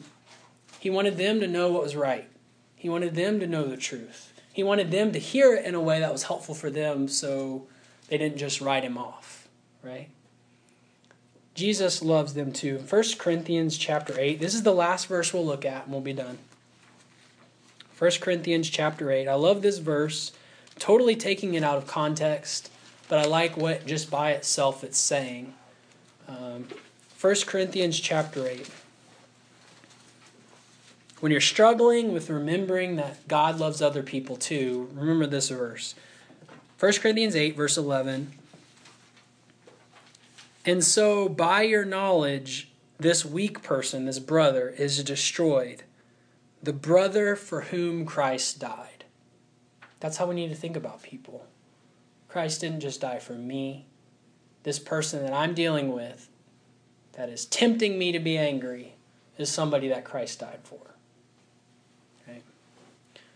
He 0.80 0.90
wanted 0.90 1.16
them 1.16 1.38
to 1.38 1.46
know 1.46 1.70
what 1.70 1.84
was 1.84 1.94
right, 1.94 2.28
he 2.74 2.88
wanted 2.88 3.14
them 3.14 3.38
to 3.38 3.46
know 3.46 3.64
the 3.68 3.76
truth. 3.76 4.32
He 4.59 4.64
wanted 4.64 4.90
them 4.90 5.12
to 5.12 5.20
hear 5.20 5.54
it 5.54 5.64
in 5.64 5.76
a 5.76 5.80
way 5.80 6.00
that 6.00 6.11
was 6.11 6.24
helpful 6.24 6.52
for 6.52 6.68
them 6.68 7.06
so 7.06 7.68
they 8.09 8.18
didn't 8.18 8.38
just 8.38 8.61
write 8.61 8.82
him 8.82 8.98
off, 8.98 9.46
right? 9.84 10.09
Jesus 11.54 12.02
loves 12.02 12.34
them 12.34 12.50
too. 12.50 12.78
1 12.78 13.04
Corinthians 13.18 13.78
chapter 13.78 14.18
8. 14.18 14.40
This 14.40 14.56
is 14.56 14.64
the 14.64 14.72
last 14.72 15.06
verse 15.06 15.32
we'll 15.32 15.46
look 15.46 15.64
at 15.64 15.84
and 15.84 15.92
we'll 15.92 16.00
be 16.00 16.12
done. 16.12 16.38
1 18.00 18.11
Corinthians 18.20 18.68
chapter 18.68 19.12
8. 19.12 19.28
I 19.28 19.34
love 19.34 19.62
this 19.62 19.78
verse, 19.78 20.32
totally 20.76 21.14
taking 21.14 21.54
it 21.54 21.62
out 21.62 21.78
of 21.78 21.86
context, 21.86 22.68
but 23.09 23.20
I 23.20 23.26
like 23.26 23.56
what 23.56 23.86
just 23.86 24.11
by 24.11 24.32
itself 24.32 24.82
it's 24.82 24.98
saying. 24.98 25.54
Um, 26.26 26.66
1 27.20 27.34
Corinthians 27.46 28.00
chapter 28.00 28.48
8. 28.48 28.68
When 31.20 31.32
you're 31.32 31.40
struggling 31.40 32.12
with 32.12 32.30
remembering 32.30 32.96
that 32.96 33.26
God 33.26 33.58
loves 33.58 33.82
other 33.82 34.02
people 34.02 34.36
too, 34.36 34.88
remember 34.92 35.26
this 35.26 35.48
verse. 35.48 35.94
1 36.78 36.92
Corinthians 36.94 37.34
8, 37.34 37.56
verse 37.56 37.76
11. 37.76 38.32
And 40.64 40.84
so, 40.84 41.28
by 41.28 41.62
your 41.62 41.84
knowledge, 41.84 42.70
this 42.98 43.24
weak 43.24 43.62
person, 43.62 44.04
this 44.04 44.20
brother, 44.20 44.68
is 44.68 45.02
destroyed. 45.02 45.82
The 46.62 46.72
brother 46.72 47.34
for 47.34 47.62
whom 47.62 48.04
Christ 48.04 48.60
died. 48.60 49.04
That's 49.98 50.18
how 50.18 50.26
we 50.26 50.36
need 50.36 50.50
to 50.50 50.54
think 50.54 50.76
about 50.76 51.02
people. 51.02 51.46
Christ 52.28 52.60
didn't 52.60 52.80
just 52.80 53.00
die 53.00 53.18
for 53.18 53.32
me. 53.32 53.86
This 54.62 54.78
person 54.78 55.22
that 55.22 55.32
I'm 55.32 55.54
dealing 55.54 55.92
with, 55.92 56.28
that 57.12 57.28
is 57.28 57.46
tempting 57.46 57.98
me 57.98 58.12
to 58.12 58.20
be 58.20 58.36
angry, 58.36 58.94
is 59.36 59.48
somebody 59.48 59.88
that 59.88 60.04
Christ 60.04 60.40
died 60.40 60.60
for. 60.62 60.88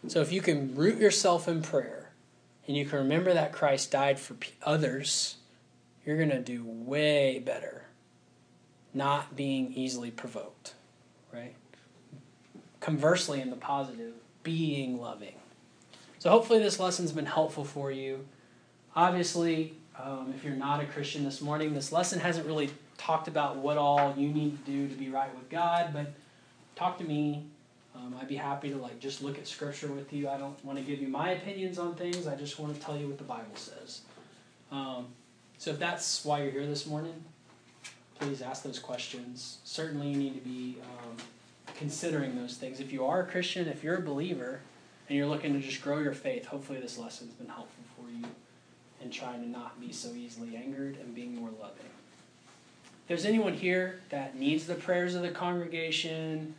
So 0.08 0.20
if 0.20 0.32
you 0.32 0.40
can 0.40 0.74
root 0.74 0.98
yourself 0.98 1.46
in 1.46 1.62
prayer 1.62 2.10
and 2.66 2.76
you 2.76 2.84
can 2.84 2.98
remember 2.98 3.32
that 3.32 3.52
Christ 3.52 3.90
died 3.90 4.18
for 4.18 4.36
others, 4.62 5.36
you're 6.04 6.16
going 6.16 6.30
to 6.30 6.40
do 6.40 6.64
way 6.64 7.38
better 7.38 7.84
not 8.94 9.36
being 9.36 9.72
easily 9.72 10.10
provoked, 10.10 10.74
right? 11.32 11.54
Conversely, 12.80 13.40
in 13.40 13.50
the 13.50 13.56
positive, 13.56 14.14
being 14.42 15.00
loving. 15.00 15.34
So 16.18 16.30
hopefully 16.30 16.58
this 16.58 16.78
lesson's 16.78 17.12
been 17.12 17.26
helpful 17.26 17.64
for 17.64 17.90
you. 17.90 18.26
Obviously, 18.94 19.74
um, 19.98 20.32
if 20.36 20.44
you're 20.44 20.54
not 20.54 20.82
a 20.82 20.86
Christian 20.86 21.24
this 21.24 21.40
morning, 21.40 21.74
this 21.74 21.92
lesson 21.92 22.20
hasn't 22.20 22.46
really 22.46 22.70
talked 22.98 23.28
about 23.28 23.56
what 23.56 23.78
all 23.78 24.14
you 24.16 24.28
need 24.28 24.64
to 24.64 24.70
do 24.70 24.88
to 24.88 24.94
be 24.94 25.08
right 25.08 25.34
with 25.34 25.48
God, 25.48 25.90
but 25.92 26.12
talk 26.76 26.98
to 26.98 27.04
me 27.04 27.46
um, 27.94 28.14
I'd 28.20 28.28
be 28.28 28.36
happy 28.36 28.70
to 28.70 28.76
like 28.76 28.98
just 28.98 29.22
look 29.22 29.38
at 29.38 29.46
scripture 29.46 29.88
with 29.88 30.12
you. 30.12 30.28
I 30.28 30.38
don't 30.38 30.62
want 30.64 30.78
to 30.78 30.84
give 30.84 31.00
you 31.00 31.08
my 31.08 31.30
opinions 31.30 31.78
on 31.78 31.94
things. 31.94 32.26
I 32.26 32.34
just 32.36 32.58
want 32.58 32.74
to 32.74 32.80
tell 32.80 32.96
you 32.96 33.06
what 33.08 33.18
the 33.18 33.24
Bible 33.24 33.54
says. 33.54 34.00
Um, 34.70 35.08
so 35.58 35.70
if 35.70 35.78
that's 35.78 36.24
why 36.24 36.42
you're 36.42 36.50
here 36.50 36.66
this 36.66 36.86
morning, 36.86 37.22
please 38.18 38.40
ask 38.42 38.62
those 38.62 38.78
questions. 38.78 39.58
Certainly, 39.64 40.08
you 40.08 40.16
need 40.16 40.34
to 40.34 40.48
be 40.48 40.76
um, 40.82 41.16
considering 41.76 42.36
those 42.36 42.56
things. 42.56 42.80
If 42.80 42.92
you 42.92 43.04
are 43.04 43.20
a 43.20 43.26
Christian, 43.26 43.68
if 43.68 43.84
you're 43.84 43.96
a 43.96 44.02
believer, 44.02 44.60
and 45.08 45.18
you're 45.18 45.28
looking 45.28 45.52
to 45.52 45.60
just 45.60 45.82
grow 45.82 45.98
your 45.98 46.14
faith, 46.14 46.46
hopefully 46.46 46.80
this 46.80 46.96
lesson's 46.96 47.34
been 47.34 47.48
helpful 47.48 47.84
for 47.96 48.10
you 48.10 48.24
in 49.02 49.10
trying 49.10 49.42
to 49.42 49.48
not 49.48 49.78
be 49.80 49.92
so 49.92 50.08
easily 50.14 50.56
angered 50.56 50.96
and 50.96 51.14
being 51.14 51.34
more 51.34 51.50
loving. 51.60 51.84
If 53.02 53.08
there's 53.08 53.26
anyone 53.26 53.52
here 53.52 54.00
that 54.08 54.36
needs 54.36 54.66
the 54.66 54.74
prayers 54.74 55.14
of 55.14 55.22
the 55.22 55.30
congregation, 55.30 56.54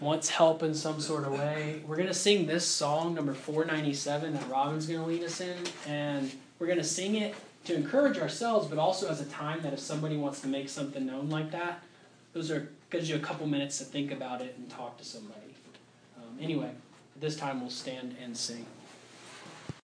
wants 0.00 0.28
help 0.28 0.62
in 0.62 0.74
some 0.74 1.00
sort 1.00 1.24
of 1.24 1.32
way, 1.32 1.82
we're 1.86 1.96
going 1.96 2.08
to 2.08 2.14
sing 2.14 2.46
this 2.46 2.66
song, 2.66 3.14
number 3.14 3.32
497, 3.32 4.34
that 4.34 4.48
Robin's 4.48 4.86
going 4.86 5.00
to 5.00 5.06
lead 5.06 5.22
us 5.22 5.40
in. 5.40 5.56
And 5.86 6.30
we're 6.58 6.66
going 6.66 6.78
to 6.78 6.84
sing 6.84 7.16
it 7.16 7.34
to 7.64 7.74
encourage 7.74 8.18
ourselves, 8.18 8.66
but 8.66 8.78
also 8.78 9.08
as 9.08 9.20
a 9.20 9.26
time 9.26 9.62
that 9.62 9.72
if 9.72 9.78
somebody 9.78 10.16
wants 10.16 10.40
to 10.42 10.48
make 10.48 10.68
something 10.68 11.06
known 11.06 11.30
like 11.30 11.50
that, 11.52 11.82
those 12.32 12.50
are 12.50 12.68
gives 12.90 13.08
you 13.08 13.16
a 13.16 13.20
couple 13.20 13.44
minutes 13.46 13.78
to 13.78 13.84
think 13.84 14.12
about 14.12 14.40
it 14.40 14.54
and 14.56 14.70
talk 14.70 14.96
to 14.98 15.04
somebody. 15.04 15.40
Um, 16.16 16.38
anyway, 16.40 16.70
at 17.14 17.20
this 17.20 17.36
time 17.36 17.60
we'll 17.60 17.70
stand 17.70 18.14
and 18.22 18.36
sing. 18.36 18.64